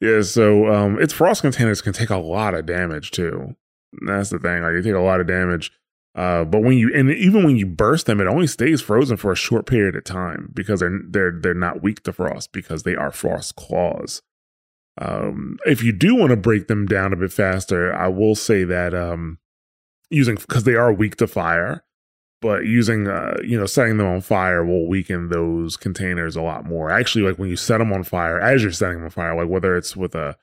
[0.00, 3.56] yeah, so um its frost containers can take a lot of damage too.
[4.06, 4.62] That's the thing.
[4.62, 5.72] Like they take a lot of damage.
[6.14, 9.32] Uh, but when you and even when you burst them, it only stays frozen for
[9.32, 12.94] a short period of time because they're they're they're not weak to frost because they
[12.94, 14.22] are frost claws.
[15.00, 18.62] Um, if you do want to break them down a bit faster, I will say
[18.62, 19.38] that um,
[20.08, 21.84] using because they are weak to fire,
[22.40, 26.64] but using uh, you know setting them on fire will weaken those containers a lot
[26.64, 26.90] more.
[26.90, 29.48] Actually, like when you set them on fire, as you're setting them on fire, like
[29.48, 30.36] whether it's with a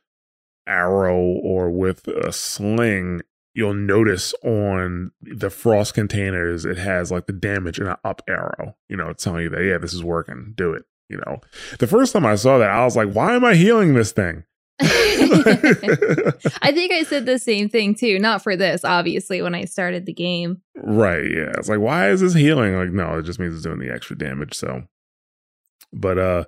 [0.67, 3.21] arrow or with a sling,
[3.53, 8.75] you'll notice on the frost containers it has like the damage and an up arrow.
[8.89, 10.53] You know, telling you that yeah, this is working.
[10.55, 10.83] Do it.
[11.09, 11.41] You know,
[11.79, 14.45] the first time I saw that, I was like, why am I healing this thing?
[14.81, 18.17] I think I said the same thing too.
[18.17, 20.61] Not for this, obviously, when I started the game.
[20.75, 21.29] Right.
[21.29, 21.51] Yeah.
[21.57, 22.75] It's like, why is this healing?
[22.75, 24.55] Like, no, it just means it's doing the extra damage.
[24.55, 24.83] So,
[25.91, 26.45] but, uh,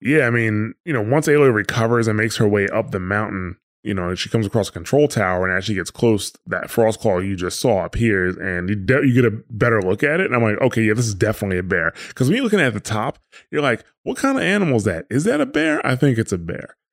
[0.00, 3.58] yeah, I mean, you know, once Aloy recovers and makes her way up the mountain,
[3.82, 7.00] you know, she comes across a control tower and as she gets close, that frost
[7.00, 10.26] claw you just saw appears and you, de- you get a better look at it.
[10.26, 11.92] And I'm like, okay, yeah, this is definitely a bear.
[12.08, 13.18] Because when you're looking at the top,
[13.50, 15.06] you're like, what kind of animal is that?
[15.10, 15.84] Is that a bear?
[15.84, 16.76] I think it's a bear.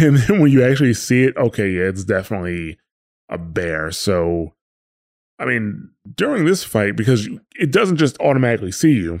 [0.00, 2.78] And then when you actually see it, okay, yeah, it's definitely
[3.28, 3.90] a bear.
[3.90, 4.54] So,
[5.38, 7.28] I mean, during this fight, because
[7.60, 9.20] it doesn't just automatically see you,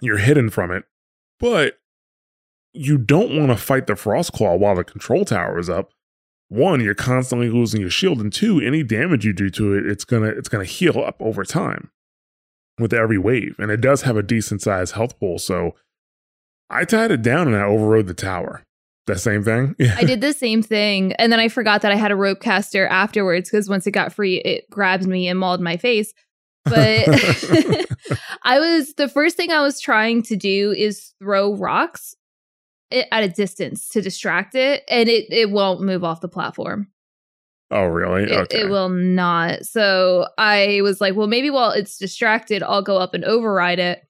[0.00, 0.84] you're hidden from it,
[1.40, 1.78] but
[2.74, 5.92] you don't want to fight the frost claw while the control tower is up.
[6.48, 10.04] One, you're constantly losing your shield, and two, any damage you do to it, it's
[10.04, 11.90] gonna it's gonna heal up over time
[12.78, 15.38] with every wave, and it does have a decent sized health pool.
[15.38, 15.74] So
[16.70, 18.64] I tied it down and I overrode the tower.
[19.06, 19.74] That same thing.
[19.78, 19.94] Yeah.
[19.98, 21.12] I did the same thing.
[21.14, 24.12] And then I forgot that I had a rope caster afterwards because once it got
[24.12, 26.14] free, it grabbed me and mauled my face.
[26.64, 27.06] But
[28.42, 32.16] I was the first thing I was trying to do is throw rocks
[32.94, 36.88] i- at a distance to distract it, and it, it won't move off the platform.
[37.70, 38.24] oh, really?
[38.30, 39.64] It, it will not.
[39.64, 44.02] So I was like, well, maybe while it's distracted, I'll go up and override it.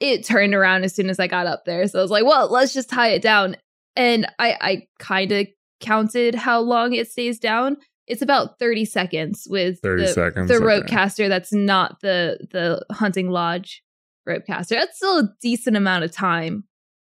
[0.00, 1.86] It turned around as soon as I got up there.
[1.86, 3.56] So I was like, well, let's just tie it down.
[3.94, 5.46] And I, I kind of
[5.80, 7.76] counted how long it stays down.
[8.06, 10.94] It's about 30 seconds with 30 the, seconds, the rope okay.
[10.94, 13.82] caster that's not the the hunting lodge
[14.26, 14.74] rope caster.
[14.74, 16.64] That's still a decent amount of time.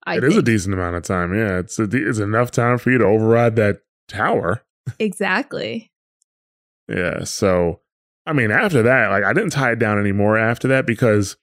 [0.07, 1.34] I It is a decent amount of time.
[1.34, 4.62] Yeah, it's a, de- it's enough time for you to override that tower.
[4.98, 5.90] exactly.
[6.88, 7.24] Yeah.
[7.24, 7.80] So,
[8.26, 11.36] I mean, after that, like, I didn't tie it down anymore after that because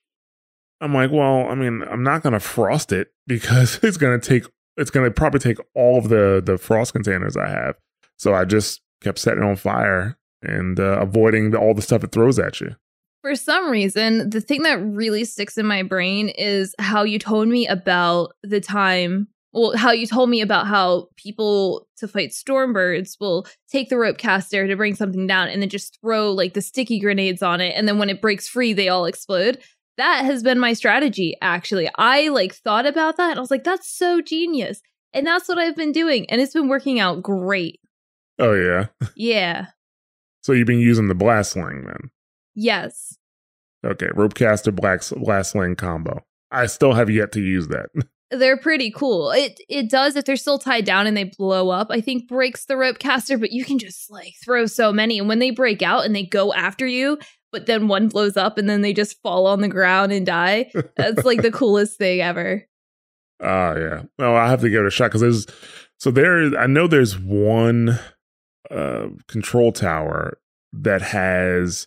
[0.80, 4.26] I'm like, well, I mean, I'm not going to frost it because it's going to
[4.26, 7.76] take, it's going to probably take all of the, the frost containers I have.
[8.18, 12.04] So I just kept setting it on fire and uh, avoiding the, all the stuff
[12.04, 12.76] it throws at you.
[13.24, 17.48] For some reason, the thing that really sticks in my brain is how you told
[17.48, 23.18] me about the time well, how you told me about how people to fight stormbirds
[23.18, 26.60] will take the rope caster to bring something down and then just throw like the
[26.60, 27.72] sticky grenades on it.
[27.76, 29.62] And then when it breaks free, they all explode.
[29.96, 31.88] That has been my strategy, actually.
[31.96, 34.82] I like thought about that and I was like, that's so genius.
[35.14, 36.28] And that's what I've been doing.
[36.28, 37.80] And it's been working out great.
[38.38, 38.88] Oh yeah.
[39.16, 39.68] Yeah.
[40.42, 42.10] So you've been using the blast sling then.
[42.54, 43.16] Yes.
[43.84, 46.24] Okay, ropecaster black blast sling combo.
[46.50, 47.86] I still have yet to use that.
[48.30, 49.30] They're pretty cool.
[49.30, 51.88] It it does if they're still tied down and they blow up.
[51.90, 55.18] I think breaks the rope caster, but you can just like throw so many.
[55.18, 57.18] And when they break out and they go after you,
[57.52, 60.72] but then one blows up and then they just fall on the ground and die.
[60.96, 62.66] That's like the coolest thing ever.
[63.40, 64.02] Oh yeah.
[64.18, 65.46] No, I have to give it a shot because there's
[66.00, 66.58] so there.
[66.58, 68.00] I know there's one
[68.70, 70.38] uh control tower
[70.72, 71.86] that has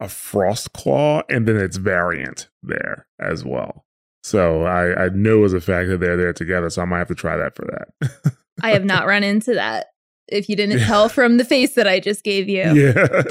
[0.00, 3.84] a frost claw and then its variant there as well.
[4.22, 6.70] So I, I know as a fact that they're there together.
[6.70, 8.34] So I might have to try that for that.
[8.62, 9.86] I have not run into that.
[10.28, 12.62] If you didn't tell from the face that I just gave you.
[12.74, 13.22] Yeah.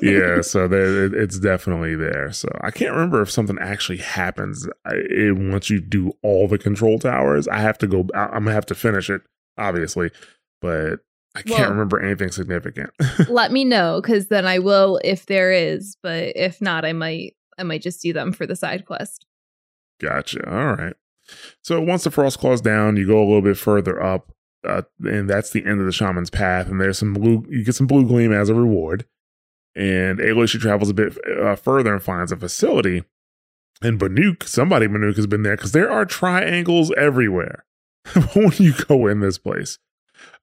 [0.02, 0.40] yeah.
[0.40, 2.32] So there, it, it's definitely there.
[2.32, 6.58] So I can't remember if something actually happens I, it, once you do all the
[6.58, 7.46] control towers.
[7.46, 9.22] I have to go, I, I'm to have to finish it,
[9.56, 10.10] obviously.
[10.60, 11.00] But
[11.34, 12.90] I can't Well- remember anything significant.
[13.28, 15.96] Let me know because then I will if there is.
[16.02, 19.26] But if not, I might I might just do them for the side quest.
[20.00, 20.48] Gotcha.
[20.48, 20.94] All right.
[21.62, 24.30] So once the frost claw's down, you go a little bit further up,
[24.68, 26.68] uh, and that's the end of the shaman's path.
[26.68, 27.44] And there's some blue.
[27.48, 29.06] You get some blue gleam as a reward.
[29.76, 33.02] And Aloy she travels a bit uh, further and finds a facility.
[33.82, 37.64] And Banuk, somebody Banuk has been there because there are triangles everywhere
[38.34, 39.78] when you go in this place.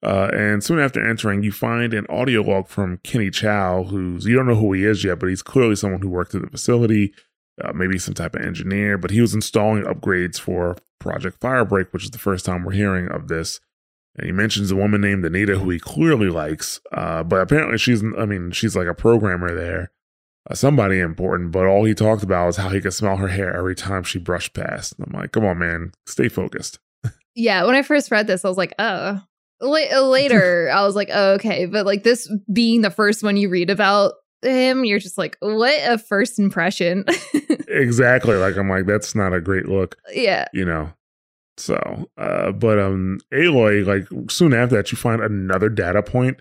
[0.02, 4.34] Uh, and soon after entering, you find an audio log from Kenny Chow, who's you
[4.34, 7.12] don't know who he is yet, but he's clearly someone who worked at the facility
[7.62, 12.04] uh, maybe some type of engineer, but he was installing upgrades for Project Firebreak, which
[12.04, 13.60] is the first time we're hearing of this.
[14.16, 18.02] And he mentions a woman named Anita who he clearly likes, uh, but apparently she's,
[18.18, 19.90] I mean, she's like a programmer there,
[20.50, 21.50] uh, somebody important.
[21.50, 24.18] But all he talked about was how he could smell her hair every time she
[24.18, 24.94] brushed past.
[24.98, 26.78] And I'm like, come on, man, stay focused.
[27.34, 29.22] Yeah, when I first read this, I was like, oh.
[29.62, 31.66] La- later, I was like, oh, okay.
[31.66, 35.78] But like this being the first one you read about him, you're just like, what
[35.84, 37.04] a first impression.
[37.68, 38.36] exactly.
[38.36, 39.96] Like I'm like, that's not a great look.
[40.12, 40.46] yeah.
[40.52, 40.92] you know.
[41.58, 46.40] So, uh, but um, Aloy, like soon after that, you find another data point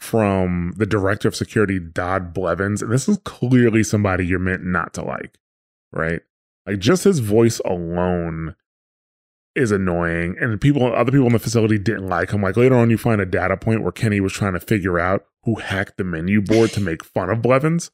[0.00, 4.94] from the director of security, Dodd Blevins, and this is clearly somebody you're meant not
[4.94, 5.38] to like,
[5.92, 6.20] right?
[6.66, 8.56] Like just his voice alone
[9.56, 12.42] is annoying, and people, other people in the facility didn't like him.
[12.42, 15.24] Like later on, you find a data point where Kenny was trying to figure out
[15.44, 17.90] who hacked the menu board to make fun of Blevins.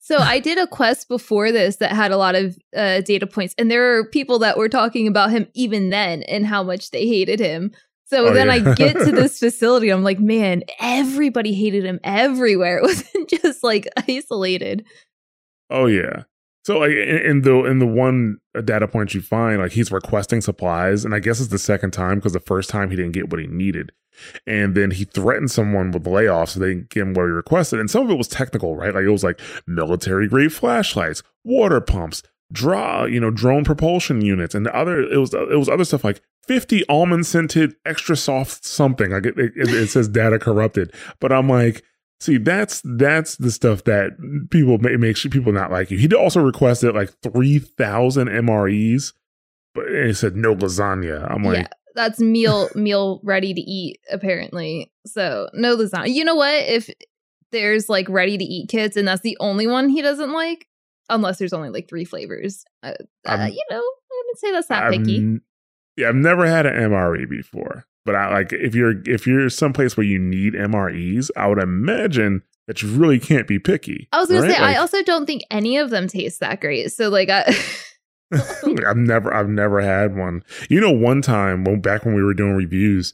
[0.00, 3.54] So I did a quest before this that had a lot of uh, data points,
[3.58, 7.06] and there are people that were talking about him even then and how much they
[7.06, 7.72] hated him.
[8.06, 8.54] So Oh, then yeah.
[8.54, 12.78] I get to this facility, I'm like, man, everybody hated him everywhere.
[12.82, 14.86] It wasn't just like isolated.
[15.68, 16.22] Oh yeah.
[16.68, 20.42] So like in, the in the one uh, data point you find, like he's requesting
[20.42, 23.30] supplies, and I guess it's the second time because the first time he didn't get
[23.30, 23.90] what he needed,
[24.46, 27.80] and then he threatened someone with layoffs so they didn't give him what he requested,
[27.80, 28.94] and some of it was technical, right?
[28.94, 34.54] Like it was like military grade flashlights, water pumps, draw, you know, drone propulsion units,
[34.54, 38.66] and the other it was it was other stuff like fifty almond scented extra soft
[38.66, 39.12] something.
[39.12, 41.82] Like it, it, it says data corrupted, but I'm like.
[42.20, 44.10] See, that's that's the stuff that
[44.50, 45.98] people make makes people not like you.
[45.98, 49.12] He also requested like three thousand MREs,
[49.74, 51.30] but he said no lasagna.
[51.30, 54.90] I'm like, yeah, that's meal meal ready to eat apparently.
[55.06, 56.12] So no lasagna.
[56.12, 56.54] You know what?
[56.54, 56.90] If
[57.52, 60.66] there's like ready to eat kits and that's the only one he doesn't like,
[61.08, 62.94] unless there's only like three flavors, uh,
[63.26, 65.38] uh, you know, I wouldn't say that's not I've picky.
[65.96, 69.94] yeah, I've never had an MRE before, but I like if you're if you're someplace
[69.94, 74.08] where you need MREs, I would imagine that you really can't be picky.
[74.12, 74.50] I was gonna right?
[74.50, 76.90] say I also don't think any of them taste that great.
[76.90, 77.54] So like I
[78.32, 80.42] I've never I've never had one.
[80.70, 83.12] You know, one time when back when we were doing reviews,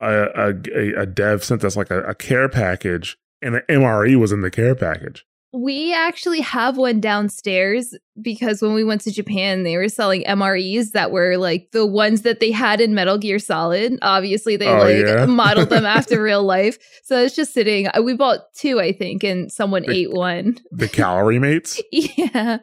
[0.00, 4.14] a a, a, a dev sent us like a, a care package, and an MRE
[4.20, 5.26] was in the care package.
[5.52, 10.92] We actually have one downstairs because when we went to Japan, they were selling MREs
[10.92, 13.98] that were like the ones that they had in Metal Gear Solid.
[14.02, 15.24] Obviously, they Oh, like yeah?
[15.26, 16.76] modeled them after real life.
[17.04, 17.88] So it's just sitting.
[17.88, 20.58] uh, We bought two, I think, and someone The- ate one.
[20.70, 21.80] The calorie mates.
[21.92, 22.58] yeah,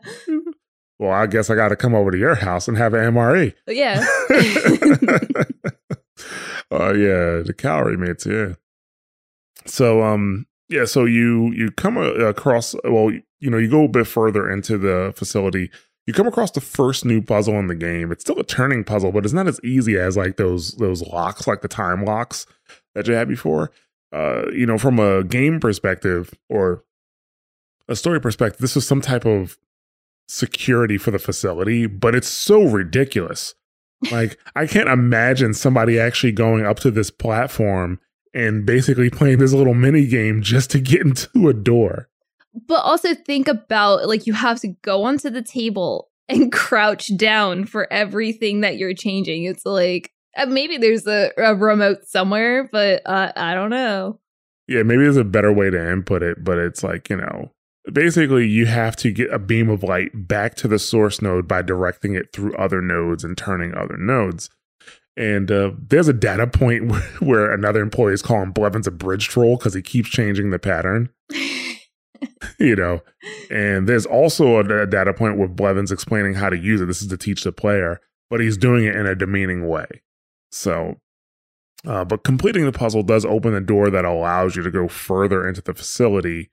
[1.00, 3.54] Well, I guess I got to come over to your house and have an MRE.
[3.68, 4.06] yeah.
[6.72, 8.26] Oh yeah, the calorie mates.
[8.26, 8.54] Yeah.
[9.66, 12.76] So um yeah, so you you come across.
[12.84, 15.70] Well, you know, you go a bit further into the facility.
[16.08, 18.12] you come across the first new puzzle in the game.
[18.12, 21.48] It's still a turning puzzle, but it's not as easy as like those those locks,
[21.48, 22.46] like the time locks
[22.94, 23.72] that you had before.
[24.12, 26.84] Uh, you know, from a game perspective or
[27.88, 29.58] a story perspective, this was some type of
[30.28, 33.54] security for the facility, but it's so ridiculous.
[34.12, 38.00] Like, I can't imagine somebody actually going up to this platform
[38.36, 42.10] and basically playing this little mini game just to get into a door.
[42.68, 47.66] But also think about like you have to go onto the table and crouch down
[47.66, 49.46] for everything that you're changing.
[49.46, 54.20] It's like uh, maybe there's a, a remote somewhere, but uh, I don't know.
[54.68, 57.52] Yeah, maybe there's a better way to input it, but it's like, you know,
[57.92, 61.62] basically you have to get a beam of light back to the source node by
[61.62, 64.50] directing it through other nodes and turning other nodes.
[65.18, 69.28] And uh, there's a data point where, where another employee is calling Blevins a bridge
[69.28, 71.10] troll because he keeps changing the pattern.
[72.60, 73.02] you know,
[73.50, 76.86] and there's also a, a data point with Blevins explaining how to use it.
[76.86, 79.86] This is to teach the player, but he's doing it in a demeaning way.
[80.52, 81.00] So,
[81.86, 85.48] uh, but completing the puzzle does open the door that allows you to go further
[85.48, 86.52] into the facility.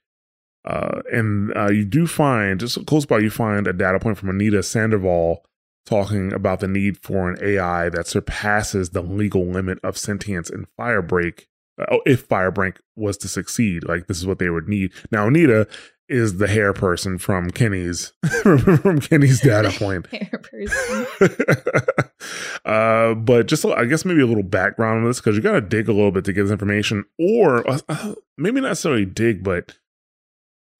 [0.64, 4.28] Uh, and uh, you do find, just close by, you find a data point from
[4.28, 5.44] Anita Sandoval
[5.84, 10.66] talking about the need for an AI that surpasses the legal limit of sentience in
[10.78, 11.46] Firebreak
[11.78, 13.84] uh, if Firebreak was to succeed.
[13.84, 14.92] Like this is what they would need.
[15.10, 15.66] Now Anita
[16.08, 18.12] is the hair person from Kenny's
[18.42, 20.06] from Kenny's data point.
[20.08, 21.06] Hair person.
[22.64, 25.60] uh, but just I guess maybe a little background on this because you got to
[25.60, 29.42] dig a little bit to get this information, or uh, uh, maybe not necessarily dig,
[29.42, 29.78] but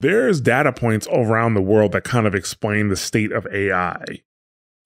[0.01, 4.05] there's data points all around the world that kind of explain the state of AI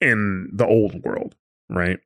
[0.00, 1.34] in the old world,
[1.68, 1.98] right?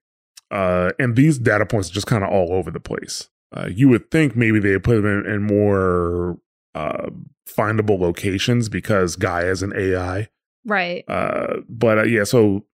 [0.50, 3.28] Uh, and these data points are just kind of all over the place.
[3.56, 6.38] Uh, you would think maybe they put them in, in more
[6.74, 7.08] uh,
[7.48, 10.28] findable locations because Gaia is an AI,
[10.64, 11.04] right?
[11.08, 12.64] Uh, but uh, yeah, so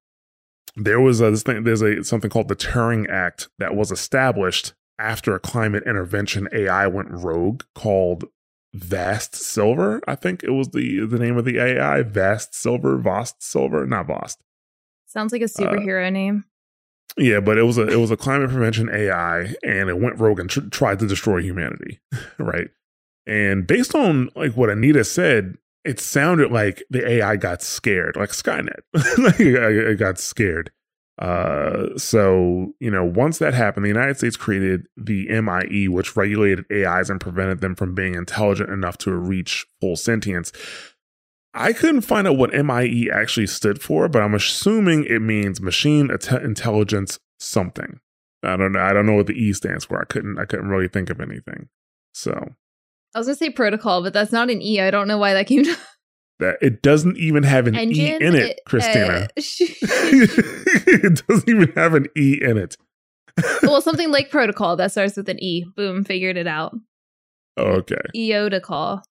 [0.77, 1.65] there was a, this thing.
[1.65, 6.87] There's a something called the Turing Act that was established after a climate intervention AI
[6.87, 8.25] went rogue called
[8.75, 10.03] Vast Silver.
[10.07, 12.03] I think it was the the name of the AI.
[12.03, 14.43] Vast Silver, Vast Silver, not Vast.
[15.17, 16.45] Sounds like a superhero name.
[17.17, 20.39] Yeah, but it was a it was a climate prevention AI, and it went rogue
[20.39, 22.01] and tr- tried to destroy humanity,
[22.39, 22.69] right?
[23.27, 25.57] And based on like what Anita said,
[25.87, 28.81] it sounded like the AI got scared, like Skynet,
[29.19, 30.71] like it got scared.
[31.19, 36.67] Uh, so you know, once that happened, the United States created the MIE, which regulated
[36.71, 40.53] AIs and prevented them from being intelligent enough to reach full sentience.
[41.57, 46.11] I couldn't find out what MIE actually stood for, but I'm assuming it means machine
[46.11, 47.99] intelligence something.
[48.43, 48.81] I don't know.
[48.81, 50.01] I don't know what the E stands for.
[50.01, 50.39] I couldn't.
[50.39, 51.69] I couldn't really think of anything.
[52.15, 52.33] So
[53.15, 54.81] I was gonna say protocol, but that's not an E.
[54.81, 55.77] I don't know why that came to.
[56.39, 58.05] That it doesn't even have an Engine?
[58.05, 59.23] E in it, It- Christina.
[59.23, 62.77] uh, it doesn't even have an E in it.
[63.63, 65.65] well, something like protocol that starts with an E.
[65.77, 66.75] Boom, figured it out.
[67.59, 67.97] Okay.
[68.15, 69.03] Eota call.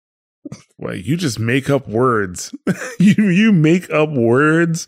[0.77, 2.53] Well, you just make up words.
[2.99, 4.87] you you make up words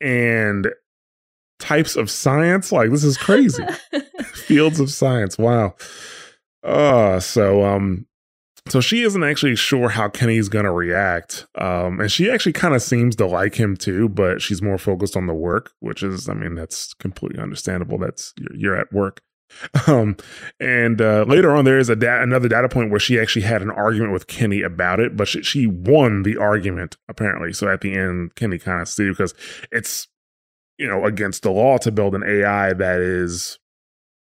[0.00, 0.68] and
[1.58, 2.72] types of science.
[2.72, 3.64] Like this is crazy.
[4.34, 5.38] Fields of science.
[5.38, 5.74] Wow.
[6.62, 8.06] Uh so um
[8.68, 11.46] so she isn't actually sure how Kenny's gonna react.
[11.56, 15.16] Um and she actually kind of seems to like him too, but she's more focused
[15.16, 17.98] on the work, which is I mean, that's completely understandable.
[17.98, 19.22] That's you're, you're at work.
[19.86, 20.16] Um,
[20.58, 23.62] and uh, later on, there is a da- another data point where she actually had
[23.62, 27.52] an argument with Kenny about it, but she, she won the argument apparently.
[27.52, 29.34] So at the end, Kenny kind of sued because
[29.70, 30.08] it's
[30.78, 33.58] you know against the law to build an AI that is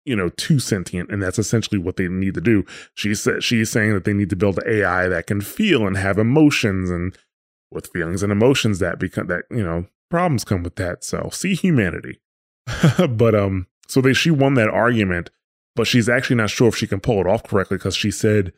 [0.05, 2.65] you know too sentient, and that's essentially what they need to do.
[2.95, 5.97] She said she's saying that they need to build an AI that can feel and
[5.97, 7.17] have emotions, and
[7.71, 11.05] with feelings and emotions that become that you know problems come with that.
[11.05, 12.21] So see humanity,
[13.09, 15.31] but um so they she won that argument,
[15.75, 18.53] but she's actually not sure if she can pull it off correctly because she said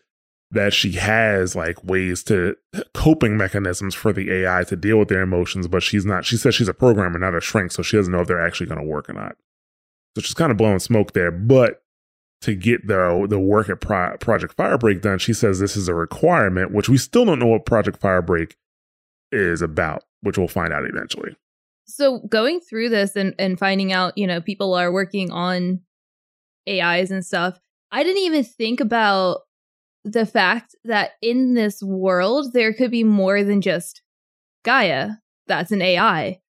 [0.51, 5.09] that she has like ways to uh, coping mechanisms for the AI to deal with
[5.09, 6.25] their emotions, but she's not.
[6.25, 8.67] She says she's a programmer, not a shrink, so she doesn't know if they're actually
[8.67, 9.37] going to work or not.
[10.17, 11.31] So she's kind of blowing smoke there.
[11.31, 11.83] But
[12.41, 15.95] to get the the work at Pro- Project Firebreak done, she says this is a
[15.95, 18.55] requirement, which we still don't know what Project Firebreak
[19.31, 21.37] is about, which we'll find out eventually.
[21.95, 25.81] So going through this and, and finding out, you know, people are working on
[26.69, 27.59] AIs and stuff,
[27.91, 29.41] I didn't even think about
[30.05, 34.03] the fact that in this world there could be more than just
[34.65, 35.11] Gaia.
[35.47, 36.41] That's an AI.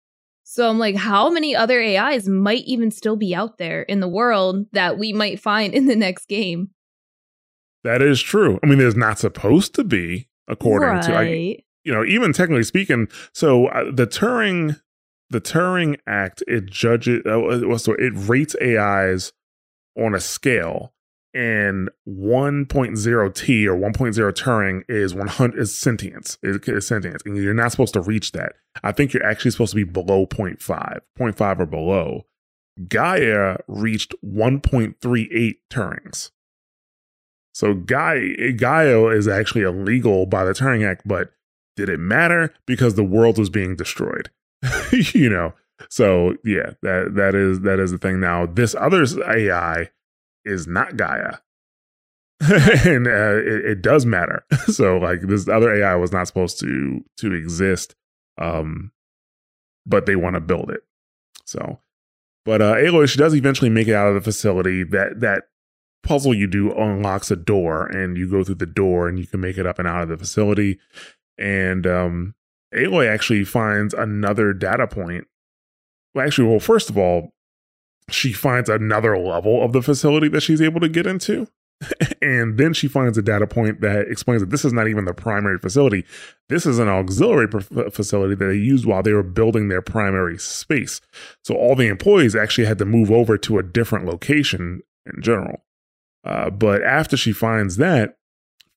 [0.43, 4.07] So I'm like, how many other AIs might even still be out there in the
[4.07, 6.71] world that we might find in the next game?
[7.83, 8.59] That is true.
[8.61, 11.63] I mean, there's not supposed to be, according to like, right.
[11.83, 13.07] you know, even technically speaking.
[13.33, 14.79] So uh, the Turing
[15.31, 19.31] the Turing Act it judges uh, it rates AIs
[19.97, 20.93] on a scale,
[21.33, 26.37] and 1.0 T or 1.0 Turing is 100 is sentience.
[26.43, 28.53] Is sentience, and you're not supposed to reach that.
[28.83, 32.25] I think you're actually supposed to be below 0.5, 0.5 or below.
[32.87, 36.31] Gaia reached 1.38 Turings.
[37.53, 41.31] So Gaia, Gaia is actually illegal by the Turing Act, but
[41.77, 44.29] did it matter because the world was being destroyed?
[45.13, 45.53] you know.
[45.89, 48.19] So yeah, that that is that is the thing.
[48.19, 49.89] Now this other AI
[50.45, 51.37] is not Gaia,
[52.39, 54.43] and uh, it, it, does matter.
[54.67, 57.95] so like this other AI was not supposed to to exist,
[58.39, 58.91] um,
[59.85, 60.81] but they want to build it.
[61.45, 61.79] So,
[62.45, 64.83] but uh, Aloy she does eventually make it out of the facility.
[64.83, 65.43] That that
[66.03, 69.39] puzzle you do unlocks a door, and you go through the door, and you can
[69.39, 70.79] make it up and out of the facility.
[71.37, 72.35] And um,
[72.73, 75.27] Aloy actually finds another data point.
[76.13, 77.33] Well, actually, well, first of all,
[78.09, 81.47] she finds another level of the facility that she's able to get into.
[82.21, 85.13] and then she finds a data point that explains that this is not even the
[85.13, 86.05] primary facility.
[86.49, 87.47] This is an auxiliary
[87.91, 91.01] facility that they used while they were building their primary space.
[91.43, 95.63] So all the employees actually had to move over to a different location in general.
[96.23, 98.17] Uh, but after she finds that,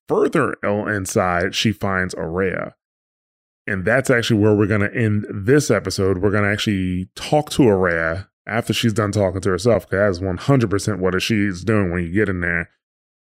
[0.07, 2.73] further inside, she finds Ourea.
[3.67, 6.19] And that's actually where we're going to end this episode.
[6.19, 10.39] We're going to actually talk to Ourea after she's done talking to herself, because that's
[10.39, 12.69] 100% what she's doing when you get in there.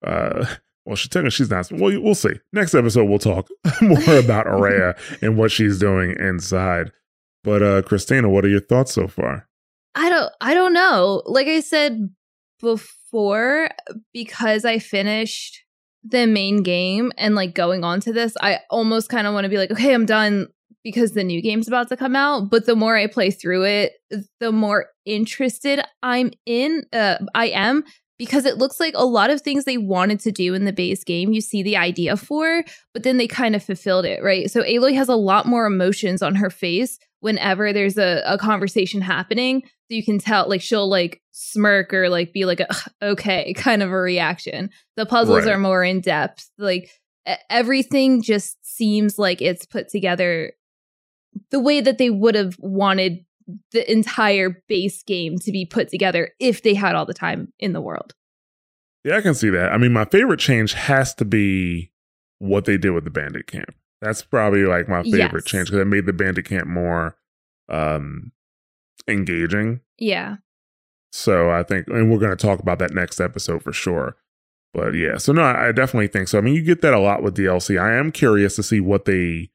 [0.04, 0.44] Uh,
[0.84, 1.70] well, she's telling she's not.
[1.72, 2.34] Well, we'll see.
[2.52, 3.48] Next episode, we'll talk
[3.82, 6.92] more about Ourea and what she's doing inside.
[7.42, 9.48] But uh, Christina, what are your thoughts so far?
[9.94, 10.32] I don't.
[10.40, 11.22] I don't know.
[11.26, 12.10] Like I said
[12.60, 13.68] before,
[14.12, 15.64] because I finished
[16.08, 19.48] the main game and like going on to this, I almost kind of want to
[19.48, 20.48] be like, okay, I'm done
[20.84, 22.48] because the new game's about to come out.
[22.48, 23.94] But the more I play through it,
[24.38, 26.84] the more interested I'm in.
[26.92, 27.84] Uh, I am
[28.18, 31.04] because it looks like a lot of things they wanted to do in the base
[31.04, 34.50] game, you see the idea for, but then they kind of fulfilled it, right?
[34.50, 39.02] So Aloy has a lot more emotions on her face whenever there's a, a conversation
[39.02, 39.62] happening.
[39.88, 42.68] So you can tell, like, she'll like smirk or like be like, a,
[43.02, 44.70] okay, kind of a reaction.
[44.96, 45.54] The puzzles right.
[45.54, 46.50] are more in depth.
[46.58, 46.90] Like,
[47.50, 50.52] everything just seems like it's put together
[51.50, 53.24] the way that they would have wanted
[53.72, 57.72] the entire base game to be put together if they had all the time in
[57.72, 58.14] the world.
[59.04, 59.72] Yeah, I can see that.
[59.72, 61.92] I mean, my favorite change has to be
[62.38, 63.74] what they did with the bandit camp.
[64.02, 65.50] That's probably like my favorite yes.
[65.50, 67.16] change because it made the bandit camp more
[67.68, 68.30] um
[69.08, 69.80] engaging.
[69.98, 70.36] Yeah.
[71.12, 74.16] So I think, and we're going to talk about that next episode for sure.
[74.74, 76.36] But yeah, so no, I definitely think so.
[76.36, 77.80] I mean, you get that a lot with DLC.
[77.80, 79.48] I am curious to see what they,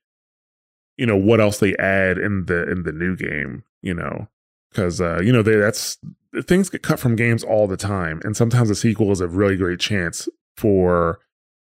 [0.97, 3.63] you know, what else they add in the in the new game.
[3.83, 4.27] You know,
[4.71, 5.99] because uh, you know they that's
[6.47, 9.57] things get cut from games all the time, and sometimes a sequel is a really
[9.57, 11.19] great chance for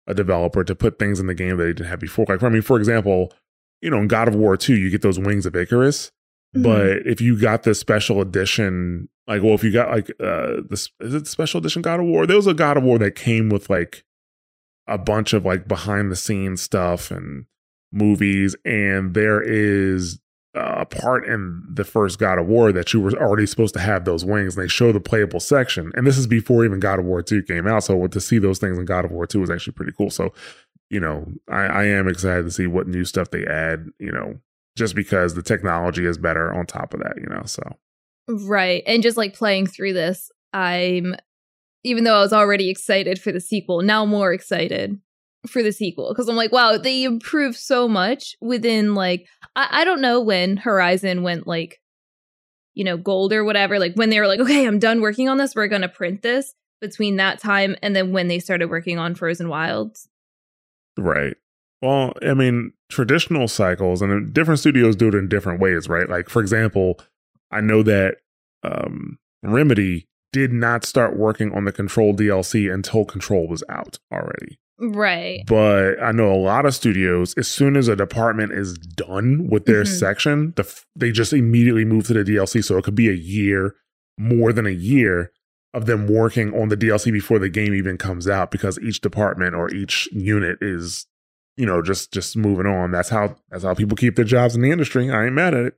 [0.06, 2.26] a developer to put things in the game that they didn't have before.
[2.28, 3.32] Like, I mean, for example,
[3.80, 6.12] you know, in God of War 2, you get those wings of Icarus.
[6.54, 6.62] Mm-hmm.
[6.62, 10.90] But if you got the special edition, like, well, if you got like uh this
[11.00, 12.26] is it special edition God of War?
[12.26, 14.04] There was a God of War that came with like
[14.86, 17.46] a bunch of like behind the scenes stuff and
[17.92, 20.20] movies, and there is
[20.56, 24.04] a part in the first God of War that you were already supposed to have
[24.04, 25.92] those wings, and they show the playable section.
[25.94, 27.84] And this is before even God of War 2 came out.
[27.84, 30.10] So to see those things in God of War 2 was actually pretty cool.
[30.10, 30.32] So,
[30.88, 34.38] you know, I, I am excited to see what new stuff they add, you know,
[34.76, 37.42] just because the technology is better on top of that, you know.
[37.44, 37.62] So
[38.28, 38.82] Right.
[38.86, 41.14] And just like playing through this, I'm
[41.84, 45.00] even though I was already excited for the sequel, now more excited
[45.46, 49.84] for the sequel because I'm like, wow, they improved so much within like I, I
[49.84, 51.80] don't know when Horizon went like,
[52.74, 53.78] you know, gold or whatever.
[53.78, 56.54] Like when they were like, okay, I'm done working on this, we're gonna print this.
[56.82, 60.10] Between that time and then when they started working on Frozen Wilds,
[60.98, 61.34] right?
[61.80, 66.08] Well, I mean, traditional cycles and different studios do it in different ways, right?
[66.08, 67.00] Like for example,
[67.50, 68.18] I know that
[68.62, 74.58] um, Remedy did not start working on the Control DLC until Control was out already.
[74.78, 75.42] Right.
[75.46, 79.64] But I know a lot of studios, as soon as a department is done with
[79.64, 79.94] their mm-hmm.
[79.94, 82.62] section, the, they just immediately move to the DLC.
[82.62, 83.74] So it could be a year,
[84.18, 85.32] more than a year
[85.72, 89.54] of them working on the DLC before the game even comes out because each department
[89.54, 91.06] or each unit is,
[91.56, 92.90] you know, just just moving on.
[92.90, 95.10] That's how that's how people keep their jobs in the industry.
[95.10, 95.74] I ain't mad at it.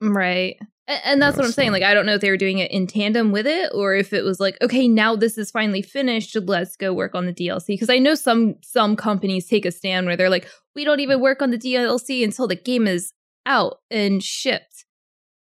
[0.00, 0.56] Right.
[1.04, 1.68] And, that's what I'm saying.
[1.68, 3.94] Um, like, I don't know if they were doing it in tandem with it or
[3.94, 6.34] if it was like, okay, now this is finally finished.
[6.34, 7.66] Let's go work on the DLC.
[7.68, 11.20] Because I know some some companies take a stand where they're like, we don't even
[11.20, 13.12] work on the DLC until the game is
[13.44, 14.86] out and shipped.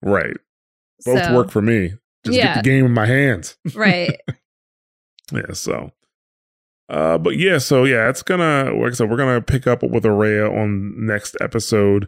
[0.03, 0.37] Right.
[1.07, 1.95] Both So- work for me.
[2.27, 2.55] Just Yeah.
[2.57, 3.57] get the game in my hands.
[3.75, 4.21] right.
[5.33, 5.93] Yeah, so
[6.93, 10.05] uh but yeah, so yeah, it's gonna like I said, we're gonna pick up with
[10.05, 12.07] Ourea on next episode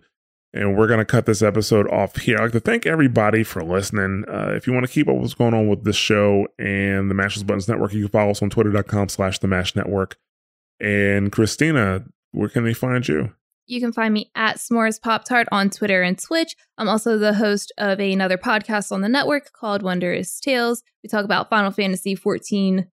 [0.53, 2.37] and we're gonna cut this episode off here.
[2.37, 4.25] I'd like to thank everybody for listening.
[4.29, 7.11] Uh if you want to keep up with what's going on with this show and
[7.11, 10.17] the Mash Those Buttons Network, you can follow us on twitter.com slash the mash network.
[10.81, 13.33] And Christina, where can they find you?
[13.67, 16.55] You can find me at S'mores Pop Tart on Twitter and Twitch.
[16.77, 20.83] I'm also the host of another podcast on the network called Wondrous Tales.
[21.03, 22.89] We talk about Final Fantasy 14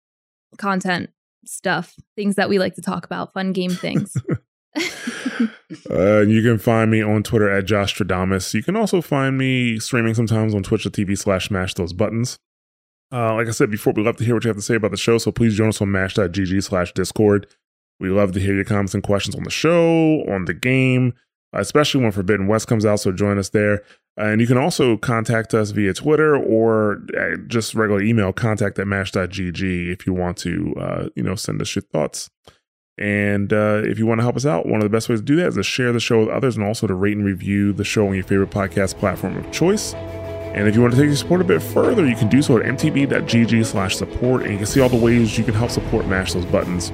[0.58, 1.08] content
[1.44, 4.14] stuff, things that we like to talk about, fun game things.
[5.90, 8.54] Uh, you can find me on Twitter at Josh Stradamus.
[8.54, 12.38] You can also find me streaming sometimes on twitch.tv slash mash those buttons.
[13.12, 14.90] Uh, like I said before, we love to hear what you have to say about
[14.90, 17.46] the show, so please join us on mash.gg slash discord.
[18.00, 21.14] We love to hear your comments and questions on the show, on the game,
[21.52, 23.82] especially when Forbidden West comes out, so join us there.
[24.16, 28.86] And you can also contact us via Twitter or uh, just regular email, contact at
[28.86, 32.28] mash.gg if you want to, uh, you know, send us your thoughts.
[32.98, 35.24] And uh, if you want to help us out, one of the best ways to
[35.24, 37.72] do that is to share the show with others and also to rate and review
[37.72, 39.94] the show on your favorite podcast platform of choice.
[39.94, 42.58] And if you want to take your support a bit further, you can do so
[42.58, 44.42] at mtb.gg slash support.
[44.42, 46.90] And you can see all the ways you can help support Mash Those Buttons.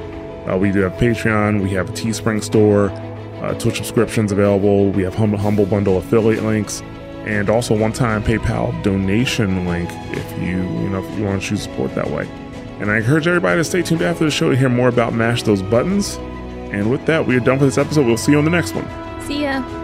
[0.47, 2.91] Uh, we do have Patreon, we have a Teespring store,
[3.45, 6.83] uh, Twitch subscriptions available, we have Humble, Humble Bundle affiliate links,
[7.27, 11.63] and also one-time PayPal donation link if you, you know, if you want to choose
[11.63, 12.29] support that way.
[12.81, 15.43] And I encourage everybody to stay tuned after the show to hear more about Mash
[15.43, 16.17] Those Buttons.
[16.73, 18.05] And with that, we are done for this episode.
[18.05, 18.87] We'll see you on the next one.
[19.23, 19.84] See ya.